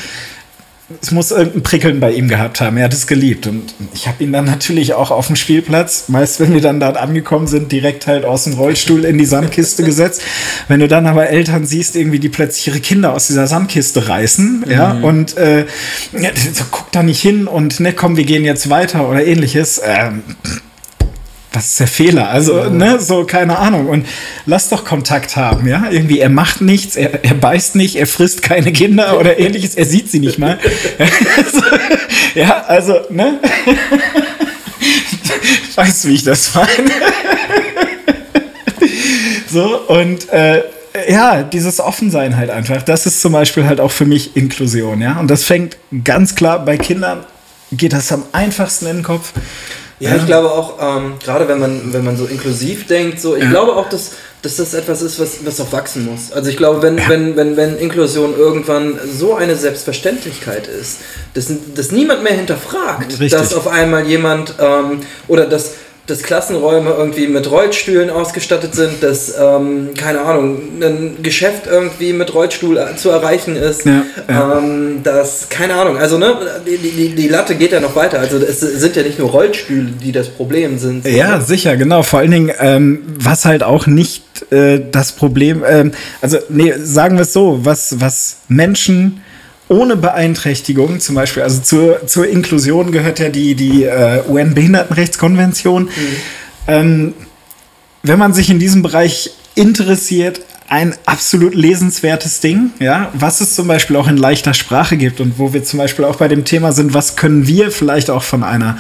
[1.00, 2.76] es muss irgendein Prickeln bei ihm gehabt haben.
[2.76, 3.46] Er hat es geliebt.
[3.46, 6.96] Und ich habe ihn dann natürlich auch auf dem Spielplatz, meist wenn wir dann dort
[6.96, 10.22] angekommen sind, direkt halt aus dem Rollstuhl in die Sandkiste gesetzt.
[10.68, 14.64] Wenn du dann aber Eltern siehst, irgendwie, die plötzlich ihre Kinder aus dieser Sandkiste reißen,
[14.66, 14.70] mhm.
[14.70, 15.66] ja, und äh,
[16.12, 19.80] so, guck da nicht hin und ne, komm, wir gehen jetzt weiter oder ähnliches.
[19.84, 20.22] Ähm,
[21.52, 22.30] was ist der Fehler?
[22.30, 23.88] Also, ne, so, keine Ahnung.
[23.88, 24.06] Und
[24.46, 25.88] lass doch Kontakt haben, ja?
[25.90, 29.84] Irgendwie, er macht nichts, er, er beißt nicht, er frisst keine Kinder oder ähnliches, er
[29.84, 30.58] sieht sie nicht mal.
[32.34, 33.38] ja, also, ne?
[35.74, 36.68] weißt du, wie ich das meine?
[39.50, 40.62] so, und äh,
[41.08, 45.18] ja, dieses Offensein halt einfach, das ist zum Beispiel halt auch für mich Inklusion, ja.
[45.18, 47.24] Und das fängt ganz klar bei Kindern,
[47.72, 49.32] geht das am einfachsten in den Kopf.
[50.02, 53.44] Ja, ich glaube auch, ähm, gerade wenn man, wenn man so inklusiv denkt, so, ich
[53.44, 53.50] ja.
[53.50, 54.10] glaube auch, dass,
[54.42, 56.32] dass das etwas ist, was, was auch wachsen muss.
[56.32, 57.08] Also ich glaube, wenn, ja.
[57.08, 60.98] wenn, wenn, wenn Inklusion irgendwann so eine Selbstverständlichkeit ist,
[61.34, 63.30] dass, dass niemand mehr hinterfragt, Richtig.
[63.30, 65.74] dass auf einmal jemand ähm, oder dass
[66.06, 72.34] dass Klassenräume irgendwie mit Rollstühlen ausgestattet sind, dass, ähm, keine Ahnung, ein Geschäft irgendwie mit
[72.34, 74.58] Rollstuhl zu erreichen ist, ja, ja.
[74.58, 76.36] Ähm, dass, keine Ahnung, also ne,
[76.66, 79.90] die, die, die Latte geht ja noch weiter, also es sind ja nicht nur Rollstühle,
[80.02, 81.06] die das Problem sind.
[81.06, 81.40] Ja, oder?
[81.40, 86.38] sicher, genau, vor allen Dingen, ähm, was halt auch nicht äh, das Problem, ähm, also
[86.48, 89.22] nee, sagen wir es so, was, was Menschen
[89.68, 95.84] ohne Beeinträchtigung, zum Beispiel, also zur, zur Inklusion gehört ja die, die äh, UN-Behindertenrechtskonvention.
[95.84, 95.90] Mhm.
[96.68, 97.14] Ähm,
[98.02, 103.68] wenn man sich in diesem Bereich interessiert, ein absolut lesenswertes Ding, ja, was es zum
[103.68, 106.72] Beispiel auch in leichter Sprache gibt und wo wir zum Beispiel auch bei dem Thema
[106.72, 108.78] sind, was können wir vielleicht auch von einer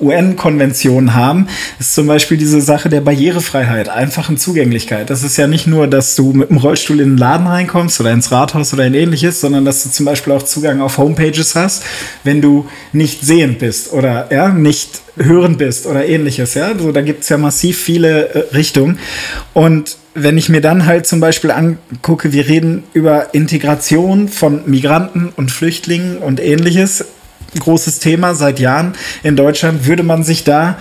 [0.00, 1.46] UN-Konventionen haben,
[1.78, 5.10] ist zum Beispiel diese Sache der Barrierefreiheit, einfachen Zugänglichkeit.
[5.10, 8.12] Das ist ja nicht nur, dass du mit dem Rollstuhl in den Laden reinkommst oder
[8.12, 11.82] ins Rathaus oder in ähnliches, sondern dass du zum Beispiel auch Zugang auf Homepages hast,
[12.24, 16.54] wenn du nicht sehend bist oder ja, nicht hörend bist oder ähnliches.
[16.54, 18.98] Ja, so, da gibt es ja massiv viele äh, Richtungen.
[19.52, 25.32] Und wenn ich mir dann halt zum Beispiel angucke, wir reden über Integration von Migranten
[25.36, 27.04] und Flüchtlingen und ähnliches
[27.58, 29.86] großes Thema seit Jahren in Deutschland.
[29.86, 30.76] Würde man sich da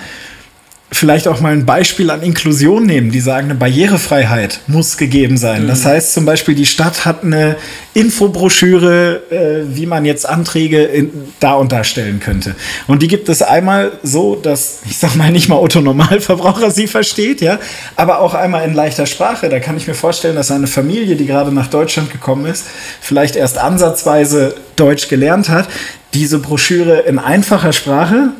[0.91, 5.63] vielleicht auch mal ein Beispiel an Inklusion nehmen, die sagen, eine Barrierefreiheit muss gegeben sein.
[5.63, 5.67] Mhm.
[5.67, 7.57] Das heißt zum Beispiel, die Stadt hat eine
[7.93, 12.55] Infobroschüre, äh, wie man jetzt Anträge in, da und da stellen könnte.
[12.87, 16.87] Und die gibt es einmal so, dass, ich sag mal, nicht mal Otto Normalverbraucher sie
[16.87, 17.59] versteht, ja,
[17.95, 19.49] aber auch einmal in leichter Sprache.
[19.49, 22.65] Da kann ich mir vorstellen, dass eine Familie, die gerade nach Deutschland gekommen ist,
[22.99, 25.67] vielleicht erst ansatzweise Deutsch gelernt hat,
[26.13, 28.31] diese Broschüre in einfacher Sprache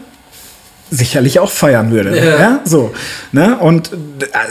[0.92, 2.18] sicherlich auch feiern würde.
[2.18, 2.40] Ja.
[2.40, 2.62] ja.
[2.66, 2.92] so.
[3.32, 3.58] Ne?
[3.60, 3.92] Und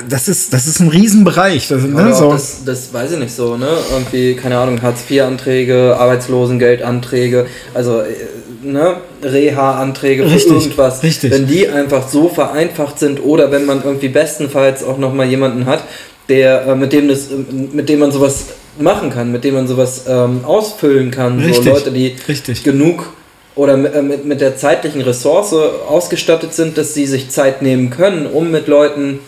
[0.09, 1.69] das ist, das ist ein Riesenbereich.
[1.69, 2.15] Das, ne?
[2.15, 2.33] so.
[2.33, 3.69] das, das weiß ich nicht so, ne?
[3.91, 8.15] Irgendwie, keine Ahnung, Hartz-IV-Anträge, Arbeitslosengeldanträge, also äh,
[8.63, 11.03] ne, Reha-Anträge für richtig, irgendwas.
[11.03, 11.33] Richtig.
[11.33, 15.83] Wenn die einfach so vereinfacht sind oder wenn man irgendwie bestenfalls auch nochmal jemanden hat,
[16.29, 18.47] der, äh, mit dem das, mit dem man sowas
[18.81, 21.39] machen kann, mit dem man sowas ähm, ausfüllen kann.
[21.39, 22.65] Richtig, so Leute, die richtig.
[22.65, 23.13] genug
[23.55, 28.27] oder äh, mit, mit der zeitlichen Ressource ausgestattet sind, dass sie sich Zeit nehmen können,
[28.27, 29.21] um mit Leuten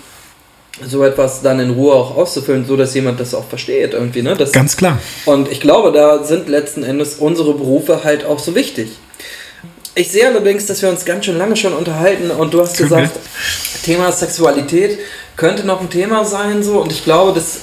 [0.87, 4.37] so etwas dann in Ruhe auch auszufüllen, so dass jemand das auch versteht irgendwie, ne?
[4.37, 4.99] Das, Ganz klar.
[5.27, 8.91] Und ich glaube, da sind letzten Endes unsere Berufe halt auch so wichtig.
[9.95, 13.17] Ich sehe allerdings, dass wir uns ganz schön lange schon unterhalten und du hast gesagt,
[13.17, 13.25] okay.
[13.85, 14.99] Thema Sexualität
[15.37, 17.63] könnte noch ein Thema sein so und ich glaube, das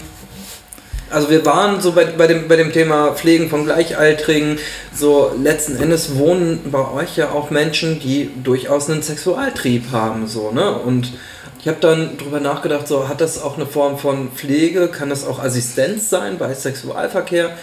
[1.10, 4.58] also wir waren so bei, bei, dem, bei dem Thema Pflegen von Gleichaltrigen,
[4.94, 10.52] so letzten Endes wohnen bei euch ja auch Menschen, die durchaus einen Sexualtrieb haben, so,
[10.52, 10.72] ne?
[10.74, 11.14] Und
[11.60, 15.26] ich habe dann drüber nachgedacht, so hat das auch eine Form von Pflege, kann das
[15.26, 17.58] auch Assistenz sein bei Sexualverkehr?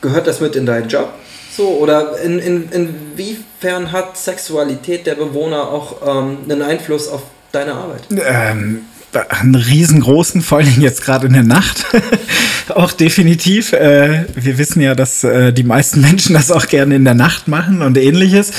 [0.00, 1.12] Gehört das mit in deinen Job?
[1.54, 7.74] So, oder in, in, inwiefern hat Sexualität der Bewohner auch ähm, einen Einfluss auf deine
[7.74, 8.02] Arbeit?
[8.10, 8.86] Ähm,
[9.28, 11.86] einen riesengroßen, vor allem jetzt gerade in der Nacht.
[12.74, 13.72] auch definitiv.
[13.72, 17.48] Äh, wir wissen ja, dass äh, die meisten Menschen das auch gerne in der Nacht
[17.48, 18.52] machen und ähnliches.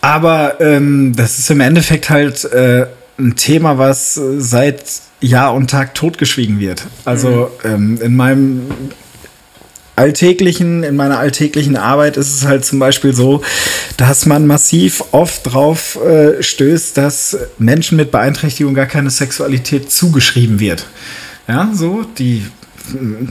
[0.00, 2.86] Aber ähm, das ist im Endeffekt halt äh,
[3.18, 4.84] ein Thema, was seit
[5.20, 6.86] Jahr und Tag totgeschwiegen wird.
[7.04, 7.70] Also mhm.
[7.70, 8.70] ähm, in meinem
[9.98, 13.42] alltäglichen, in meiner alltäglichen Arbeit ist es halt zum Beispiel so,
[13.96, 20.60] dass man massiv oft drauf äh, stößt, dass Menschen mit Beeinträchtigung gar keine Sexualität zugeschrieben
[20.60, 20.86] wird.
[21.46, 22.44] Ja, so, die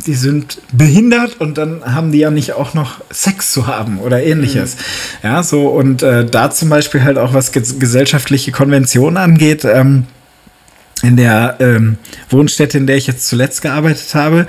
[0.05, 4.21] die sind behindert und dann haben die ja nicht auch noch Sex zu haben oder
[4.21, 4.75] ähnliches.
[4.75, 4.79] Mhm.
[5.23, 9.65] Ja, so und äh, da zum Beispiel halt auch was gesellschaftliche Konventionen angeht.
[9.65, 10.05] Ähm,
[11.07, 11.97] in der ähm,
[12.29, 14.45] Wohnstätte, in der ich jetzt zuletzt gearbeitet habe,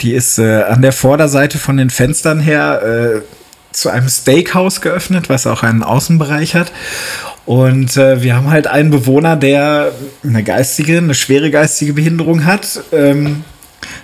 [0.00, 3.20] die ist äh, an der Vorderseite von den Fenstern her äh,
[3.72, 6.72] zu einem Steakhouse geöffnet, was auch einen Außenbereich hat.
[7.44, 9.92] Und äh, wir haben halt einen Bewohner, der
[10.24, 12.80] eine geistige, eine schwere geistige Behinderung hat.
[12.90, 13.44] Ähm,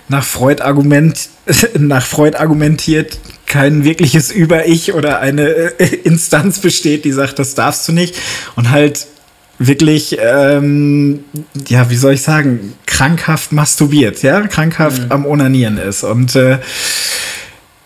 [0.07, 1.29] nach Freud, Argument,
[1.79, 5.47] nach Freud argumentiert kein wirkliches Über-Ich oder eine
[5.79, 8.15] äh, Instanz besteht, die sagt, das darfst du nicht.
[8.55, 9.07] Und halt
[9.59, 11.23] wirklich, ähm,
[11.67, 15.11] ja, wie soll ich sagen, krankhaft masturbiert, ja, krankhaft mhm.
[15.11, 16.03] am Onanieren ist.
[16.03, 16.59] Und äh,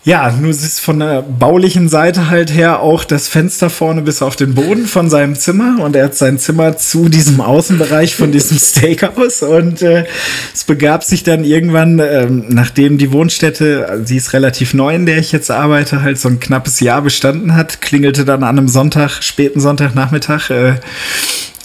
[0.02, 4.22] ja, nur es ist von der baulichen Seite halt her auch das Fenster vorne bis
[4.22, 8.32] auf den Boden von seinem Zimmer und er hat sein Zimmer zu diesem Außenbereich von
[8.32, 10.06] diesem Steakhouse und äh,
[10.54, 15.18] es begab sich dann irgendwann, äh, nachdem die Wohnstätte, sie ist relativ neu, in der
[15.18, 19.22] ich jetzt arbeite, halt so ein knappes Jahr bestanden hat, klingelte dann an einem Sonntag,
[19.22, 20.74] späten Sonntagnachmittag, äh,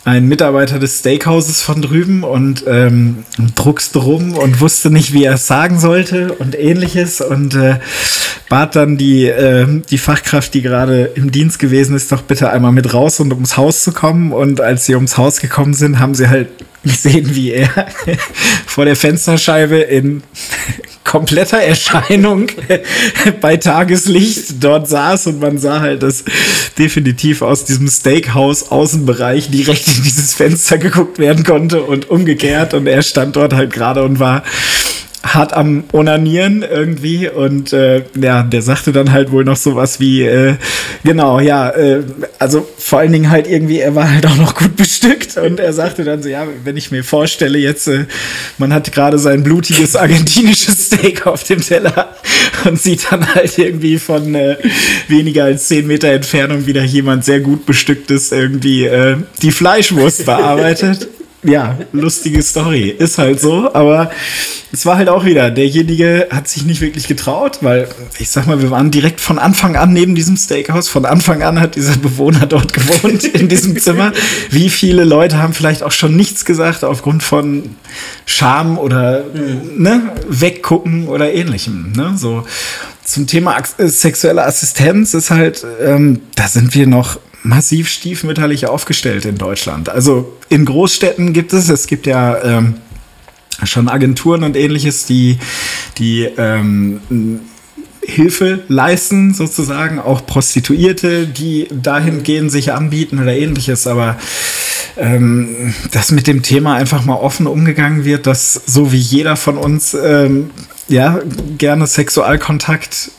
[0.05, 3.25] ein Mitarbeiter des Steakhauses von drüben und ähm,
[3.55, 7.79] druckste rum und wusste nicht, wie er es sagen sollte und ähnliches und äh,
[8.47, 12.71] bat dann die, äh, die Fachkraft, die gerade im Dienst gewesen ist, doch bitte einmal
[12.71, 14.31] mit raus und ums Haus zu kommen.
[14.31, 16.49] Und als sie ums Haus gekommen sind, haben sie halt
[16.85, 17.87] gesehen, wie er
[18.65, 20.23] vor der Fensterscheibe in
[21.03, 22.47] kompletter Erscheinung
[23.41, 26.23] bei Tageslicht dort saß und man sah halt, dass
[26.77, 32.73] definitiv aus diesem Steakhouse Außenbereich direkt in dieses Fenster geguckt werden konnte und umgekehrt.
[32.73, 34.43] Und er stand dort halt gerade und war
[35.25, 40.21] hart am Onanieren irgendwie und äh, ja, der sagte dann halt wohl noch sowas wie,
[40.21, 40.55] äh,
[41.03, 42.03] genau, ja, äh,
[42.37, 45.73] also vor allen Dingen halt irgendwie, er war halt auch noch gut bestückt und er
[45.73, 48.05] sagte dann so, ja, wenn ich mir vorstelle jetzt, äh,
[48.59, 52.15] man hat gerade sein blutiges argentinisches Steak auf dem Teller
[52.65, 54.57] und sieht dann halt irgendwie von äh,
[55.07, 61.07] weniger als zehn Meter Entfernung wieder jemand sehr gut bestücktes irgendwie äh, die Fleischwurst bearbeitet
[61.45, 62.89] ja, lustige Story.
[62.89, 64.11] Ist halt so, aber
[64.71, 67.87] es war halt auch wieder, derjenige hat sich nicht wirklich getraut, weil
[68.19, 70.89] ich sag mal, wir waren direkt von Anfang an neben diesem Steakhouse.
[70.89, 74.11] Von Anfang an hat dieser Bewohner dort gewohnt in diesem Zimmer.
[74.49, 77.75] Wie viele Leute haben vielleicht auch schon nichts gesagt aufgrund von
[78.25, 79.81] Scham oder mhm.
[79.81, 81.93] ne, weggucken oder ähnlichem.
[81.95, 82.13] Ne?
[82.17, 82.43] So
[83.03, 89.37] zum Thema sexuelle Assistenz ist halt, ähm, da sind wir noch massiv stiefmütterlich aufgestellt in
[89.37, 89.89] Deutschland.
[89.89, 92.75] Also in Großstädten gibt es, es gibt ja ähm,
[93.63, 95.37] schon Agenturen und ähnliches, die,
[95.97, 96.99] die ähm,
[98.01, 104.17] Hilfe leisten, sozusagen, auch Prostituierte, die dahin gehen, sich anbieten oder ähnliches, aber
[104.97, 109.57] ähm, dass mit dem Thema einfach mal offen umgegangen wird, dass so wie jeder von
[109.57, 110.51] uns ähm,
[110.87, 111.19] ja
[111.57, 113.11] gerne Sexualkontakt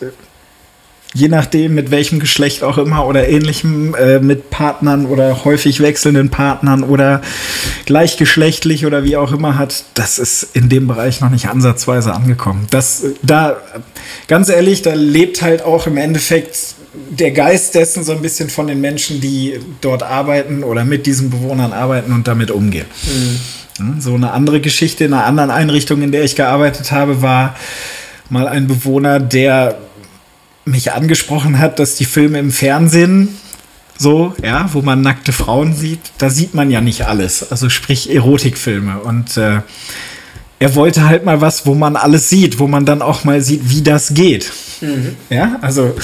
[1.16, 6.28] je nachdem, mit welchem Geschlecht auch immer oder ähnlichem, äh, mit Partnern oder häufig wechselnden
[6.28, 7.22] Partnern oder
[7.86, 12.66] gleichgeschlechtlich oder wie auch immer hat, das ist in dem Bereich noch nicht ansatzweise angekommen.
[12.70, 13.56] Das, da,
[14.28, 16.74] ganz ehrlich, da lebt halt auch im Endeffekt
[17.10, 21.30] der Geist dessen so ein bisschen von den Menschen, die dort arbeiten oder mit diesen
[21.30, 22.86] Bewohnern arbeiten und damit umgehen.
[23.78, 24.00] Mhm.
[24.00, 27.56] So eine andere Geschichte in einer anderen Einrichtung, in der ich gearbeitet habe, war
[28.28, 29.78] mal ein Bewohner, der
[30.66, 33.28] mich angesprochen hat, dass die Filme im Fernsehen
[33.98, 37.50] so, ja, wo man nackte Frauen sieht, da sieht man ja nicht alles.
[37.50, 38.98] Also sprich Erotikfilme.
[39.00, 39.60] Und äh,
[40.58, 43.70] er wollte halt mal was, wo man alles sieht, wo man dann auch mal sieht,
[43.70, 44.52] wie das geht.
[44.80, 45.16] Mhm.
[45.30, 45.94] Ja, also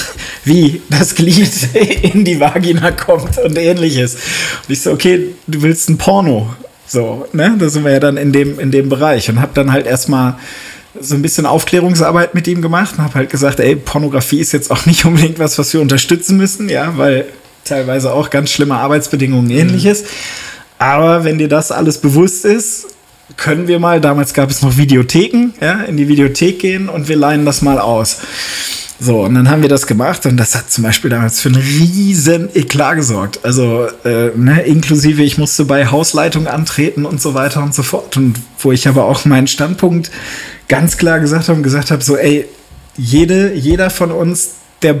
[0.43, 1.51] wie das Glied
[2.01, 4.15] in die Vagina kommt und ähnliches.
[4.15, 6.53] Und ich so, okay, du willst ein Porno.
[6.87, 7.55] So, ne?
[7.57, 10.35] Da sind wir ja dann in dem, in dem Bereich und hab dann halt erstmal
[10.99, 14.71] so ein bisschen Aufklärungsarbeit mit ihm gemacht und habe halt gesagt, ey, Pornografie ist jetzt
[14.71, 17.25] auch nicht unbedingt was, was wir unterstützen müssen, ja, weil
[17.63, 19.57] teilweise auch ganz schlimme Arbeitsbedingungen mhm.
[19.57, 20.05] ähnliches.
[20.77, 22.87] Aber wenn dir das alles bewusst ist,
[23.37, 27.15] können wir mal, damals gab es noch Videotheken, ja, in die Videothek gehen und wir
[27.15, 28.17] leihen das mal aus.
[29.05, 31.61] So, und dann haben wir das gemacht und das hat zum Beispiel damals für einen
[31.61, 33.43] riesen Eklat gesorgt.
[33.43, 38.15] Also, äh, ne, inklusive, ich musste bei Hausleitung antreten und so weiter und so fort.
[38.15, 40.09] Und wo ich aber auch meinen Standpunkt
[40.69, 42.45] ganz klar gesagt habe und gesagt habe, so, ey,
[42.95, 44.51] jede, jeder von uns,
[44.83, 44.97] der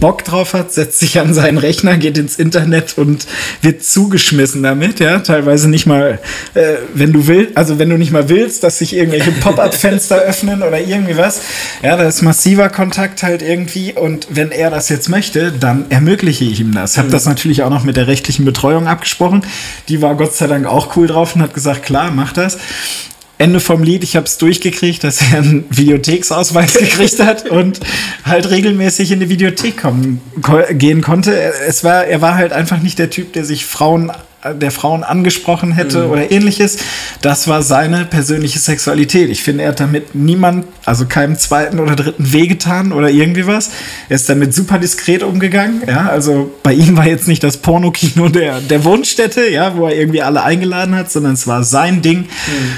[0.00, 3.26] Bock drauf hat, setzt sich an seinen Rechner, geht ins Internet und
[3.62, 5.18] wird zugeschmissen damit, ja.
[5.18, 6.20] Teilweise nicht mal,
[6.54, 10.62] äh, wenn du willst, also wenn du nicht mal willst, dass sich irgendwelche Pop-up-Fenster öffnen
[10.62, 11.42] oder irgendwie was.
[11.82, 16.44] Ja, da ist massiver Kontakt halt irgendwie und wenn er das jetzt möchte, dann ermögliche
[16.44, 16.92] ich ihm das.
[16.92, 17.12] Ich habe mhm.
[17.12, 19.42] das natürlich auch noch mit der rechtlichen Betreuung abgesprochen.
[19.88, 22.58] Die war Gott sei Dank auch cool drauf und hat gesagt, klar, mach das.
[23.38, 27.80] Ende vom Lied, ich habe es durchgekriegt, dass er einen Videotheksausweis gekriegt hat und
[28.24, 31.34] halt regelmäßig in die Videothek kommen, ko gehen konnte.
[31.34, 34.10] Es war, er war halt einfach nicht der Typ, der sich Frauen
[34.54, 36.10] der Frauen angesprochen hätte mhm.
[36.10, 36.78] oder ähnliches.
[37.22, 39.30] Das war seine persönliche Sexualität.
[39.30, 43.70] Ich finde, er hat damit niemand, also keinem zweiten oder dritten wehgetan oder irgendwie was.
[44.08, 45.82] Er ist damit super diskret umgegangen.
[45.86, 49.96] Ja, also bei ihm war jetzt nicht das Pornokino der, der Wunschstätte, ja, wo er
[49.96, 52.26] irgendwie alle eingeladen hat, sondern es war sein Ding mhm.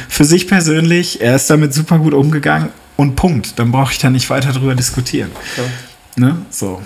[0.09, 1.21] für sich persönlich.
[1.21, 3.59] Er ist damit super gut umgegangen und Punkt.
[3.59, 5.31] Dann brauche ich da nicht weiter drüber diskutieren.
[5.57, 5.62] Ja.
[6.27, 6.37] Ne?
[6.51, 6.83] So.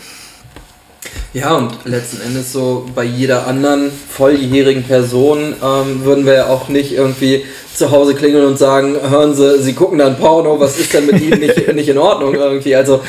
[1.35, 6.69] Ja, und letzten Endes so bei jeder anderen volljährigen Person ähm, würden wir ja auch
[6.69, 7.45] nicht irgendwie
[7.75, 11.21] zu Hause klingeln und sagen, hören Sie, Sie gucken dann Porno, was ist denn mit
[11.21, 12.77] Ihnen nicht, nicht in Ordnung irgendwie?
[12.77, 13.01] Also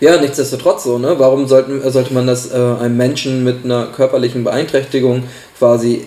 [0.00, 1.14] ja, nichtsdestotrotz so, ne?
[1.18, 5.22] Warum sollten, sollte man das äh, einem Menschen mit einer körperlichen Beeinträchtigung
[5.58, 6.06] quasi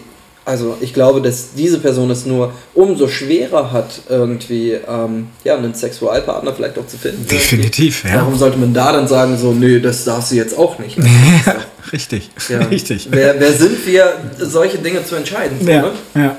[0.49, 5.75] also ich glaube, dass diese Person es nur umso schwerer hat, irgendwie ähm, ja, einen
[5.75, 7.27] Sexualpartner vielleicht auch zu finden.
[7.27, 8.15] Definitiv, ja.
[8.15, 10.97] Warum sollte man da dann sagen, so, nö, das darfst du jetzt auch nicht?
[11.45, 11.55] Ja,
[11.93, 12.59] richtig, ja.
[12.59, 13.07] richtig.
[13.11, 15.57] Wer, wer sind wir, solche Dinge zu entscheiden?
[15.61, 15.91] So, ja, ne?
[16.15, 16.37] ja.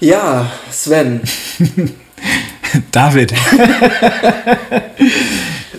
[0.00, 1.20] ja, Sven.
[2.92, 3.32] David.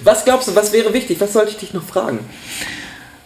[0.04, 1.20] was glaubst du, was wäre wichtig?
[1.20, 2.20] Was sollte ich dich noch fragen?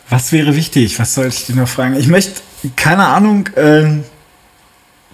[0.10, 0.99] Was wäre wichtig?
[0.99, 1.95] Was sollte ich dich noch fragen?
[1.95, 2.41] Ich möchte
[2.76, 3.86] keine Ahnung, äh,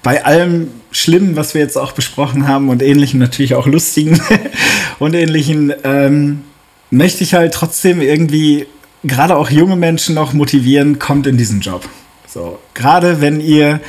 [0.01, 4.21] bei allem Schlimmen, was wir jetzt auch besprochen haben und ähnlichen, natürlich auch lustigen
[4.99, 6.43] und ähnlichen, ähm,
[6.91, 8.67] möchte ich halt trotzdem irgendwie
[9.03, 11.87] gerade auch junge Menschen noch motivieren, kommt in diesen Job.
[12.27, 13.79] So, gerade wenn ihr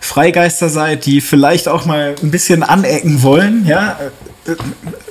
[0.00, 3.98] Freigeister seid, die vielleicht auch mal ein bisschen anecken wollen, ja,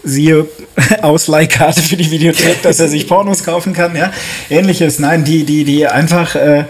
[0.03, 0.47] siehe
[1.01, 4.11] Ausleihkarte für die Videothek, dass er sich Pornos kaufen kann, ja,
[4.49, 6.65] ähnliches, nein, die, die, die einfach äh,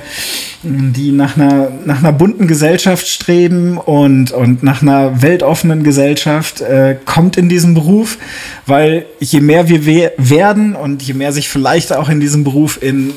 [0.62, 6.98] die nach einer, nach einer bunten Gesellschaft streben und, und nach einer weltoffenen Gesellschaft, äh,
[7.06, 8.18] kommt in diesen Beruf,
[8.66, 12.82] weil je mehr wir we werden und je mehr sich vielleicht auch in diesem Beruf
[12.82, 13.14] in,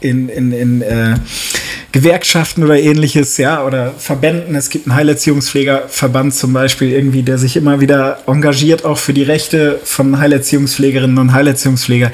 [0.00, 1.14] in, in, in äh,
[1.92, 7.56] Gewerkschaften oder ähnliches, ja, oder Verbänden, es gibt einen Heilerziehungspflegerverband zum Beispiel irgendwie, der sich
[7.56, 12.12] immer wieder engagiert, auch für die Rechte von Heilerziehungspflegerinnen und Heilerziehungspfleger.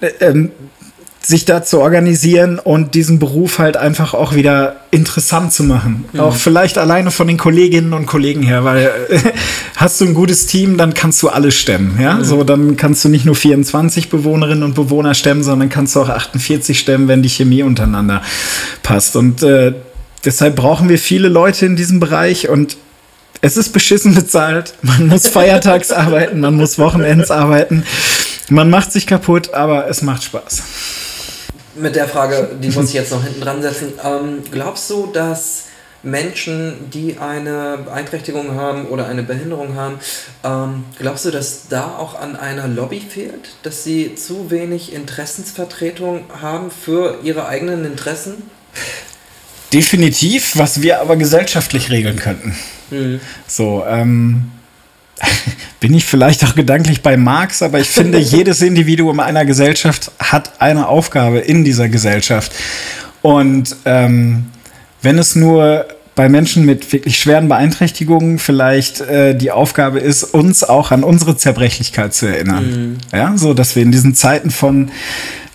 [0.00, 0.50] Äh, ähm,
[1.24, 6.04] sich da zu organisieren und diesen Beruf halt einfach auch wieder interessant zu machen.
[6.12, 6.20] Mhm.
[6.20, 9.18] Auch vielleicht alleine von den Kolleginnen und Kollegen her, weil äh,
[9.76, 11.98] hast du ein gutes Team, dann kannst du alles stemmen.
[12.00, 12.14] Ja?
[12.14, 12.24] Mhm.
[12.24, 16.08] So, dann kannst du nicht nur 24 Bewohnerinnen und Bewohner stemmen, sondern kannst du auch
[16.08, 18.22] 48 stemmen, wenn die Chemie untereinander
[18.82, 19.14] passt.
[19.14, 19.74] Und äh,
[20.24, 22.76] deshalb brauchen wir viele Leute in diesem Bereich und
[23.40, 24.74] es ist beschissen bezahlt.
[24.82, 27.84] Man muss feiertags arbeiten, man muss Wochenends arbeiten.
[28.48, 30.62] Man macht sich kaputt, aber es macht Spaß
[31.74, 33.92] mit der Frage, die muss ich jetzt noch hinten dran setzen.
[34.04, 35.64] Ähm, glaubst du, dass
[36.02, 39.98] Menschen, die eine Beeinträchtigung haben oder eine Behinderung haben,
[40.44, 43.50] ähm, glaubst du, dass da auch an einer Lobby fehlt?
[43.62, 48.42] Dass sie zu wenig Interessensvertretung haben für ihre eigenen Interessen?
[49.72, 52.56] Definitiv, was wir aber gesellschaftlich regeln könnten.
[52.90, 53.20] Mhm.
[53.46, 54.50] So, ähm,
[55.80, 60.60] bin ich vielleicht auch gedanklich bei Marx, aber ich finde, jedes Individuum einer Gesellschaft hat
[60.60, 62.52] eine Aufgabe in dieser Gesellschaft.
[63.22, 64.46] Und ähm,
[65.00, 70.62] wenn es nur bei Menschen mit wirklich schweren Beeinträchtigungen vielleicht äh, die Aufgabe ist, uns
[70.62, 72.70] auch an unsere Zerbrechlichkeit zu erinnern.
[72.70, 72.98] Mhm.
[73.16, 74.90] Ja, so dass wir in diesen Zeiten von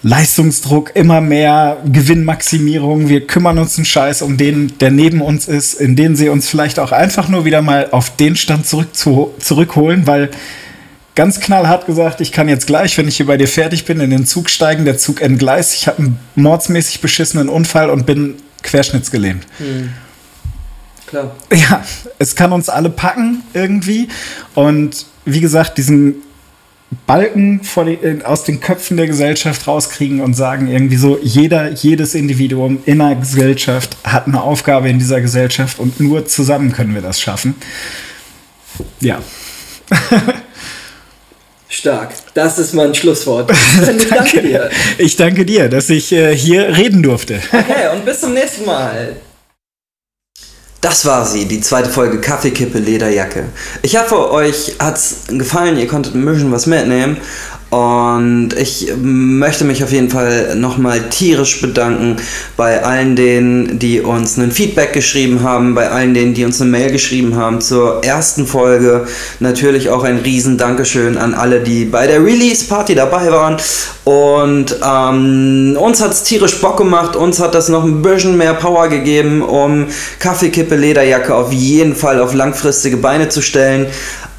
[0.03, 3.09] Leistungsdruck, immer mehr Gewinnmaximierung.
[3.09, 6.47] Wir kümmern uns einen Scheiß um den, der neben uns ist, in den sie uns
[6.47, 10.29] vielleicht auch einfach nur wieder mal auf den Stand zurück zu, zurückholen, weil
[11.15, 14.11] ganz knallhart gesagt, ich kann jetzt gleich, wenn ich hier bei dir fertig bin, in
[14.11, 19.47] den Zug steigen, der Zug entgleist, ich habe einen mordsmäßig beschissenen Unfall und bin querschnittsgelähmt.
[19.57, 19.89] Hm.
[21.07, 21.35] Klar.
[21.51, 21.83] Ja,
[22.19, 24.09] es kann uns alle packen irgendwie
[24.53, 26.15] und wie gesagt, diesen
[27.05, 32.79] Balken die, aus den Köpfen der Gesellschaft rauskriegen und sagen irgendwie so, jeder, jedes Individuum
[32.85, 37.19] in der Gesellschaft hat eine Aufgabe in dieser Gesellschaft und nur zusammen können wir das
[37.19, 37.55] schaffen.
[39.01, 39.21] Ja.
[41.69, 42.13] Stark.
[42.33, 43.51] Das ist mein Schlusswort.
[43.97, 44.69] Ich danke dir.
[44.97, 47.41] Ich danke dir, dass ich äh, hier reden durfte.
[47.51, 49.17] Okay, und bis zum nächsten Mal.
[50.81, 53.45] Das war sie, die zweite Folge Kaffeekippe Lederjacke.
[53.81, 57.17] Ich hoffe, euch hat's gefallen, ihr konntet ein bisschen was mitnehmen.
[57.69, 62.15] Und ich möchte mich auf jeden Fall nochmal tierisch bedanken
[62.55, 66.71] bei allen denen, die uns ein Feedback geschrieben haben, bei allen denen, die uns eine
[66.71, 69.05] Mail geschrieben haben zur ersten Folge.
[69.41, 73.57] Natürlich auch ein riesen Dankeschön an alle, die bei der Release-Party dabei waren.
[74.05, 78.53] Und ähm, uns hat es tierisch Bock gemacht, uns hat das noch ein bisschen mehr
[78.53, 79.87] Power gegeben, um
[80.19, 83.87] Kaffeekippe Lederjacke auf jeden Fall auf langfristige Beine zu stellen.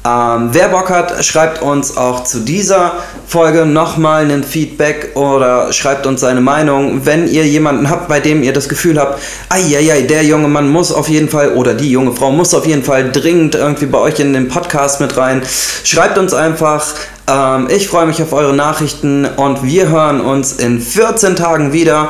[0.05, 2.93] Ähm, wer Bock hat, schreibt uns auch zu dieser
[3.27, 7.05] Folge nochmal ein Feedback oder schreibt uns seine Meinung.
[7.05, 9.19] Wenn ihr jemanden habt, bei dem ihr das Gefühl habt,
[9.49, 12.83] ei, der junge Mann muss auf jeden Fall oder die junge Frau muss auf jeden
[12.83, 15.41] Fall dringend irgendwie bei euch in den Podcast mit rein,
[15.83, 16.85] schreibt uns einfach.
[17.27, 22.07] Ähm, ich freue mich auf eure Nachrichten und wir hören uns in 14 Tagen wieder.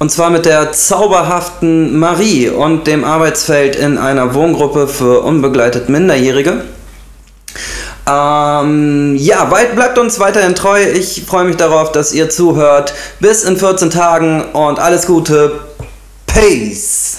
[0.00, 6.64] Und zwar mit der zauberhaften Marie und dem Arbeitsfeld in einer Wohngruppe für unbegleitet Minderjährige.
[8.10, 10.82] Ähm, ja, bleibt uns weiterhin treu.
[10.82, 12.92] Ich freue mich darauf, dass ihr zuhört.
[13.20, 15.60] Bis in 14 Tagen und alles Gute.
[16.26, 17.18] Peace.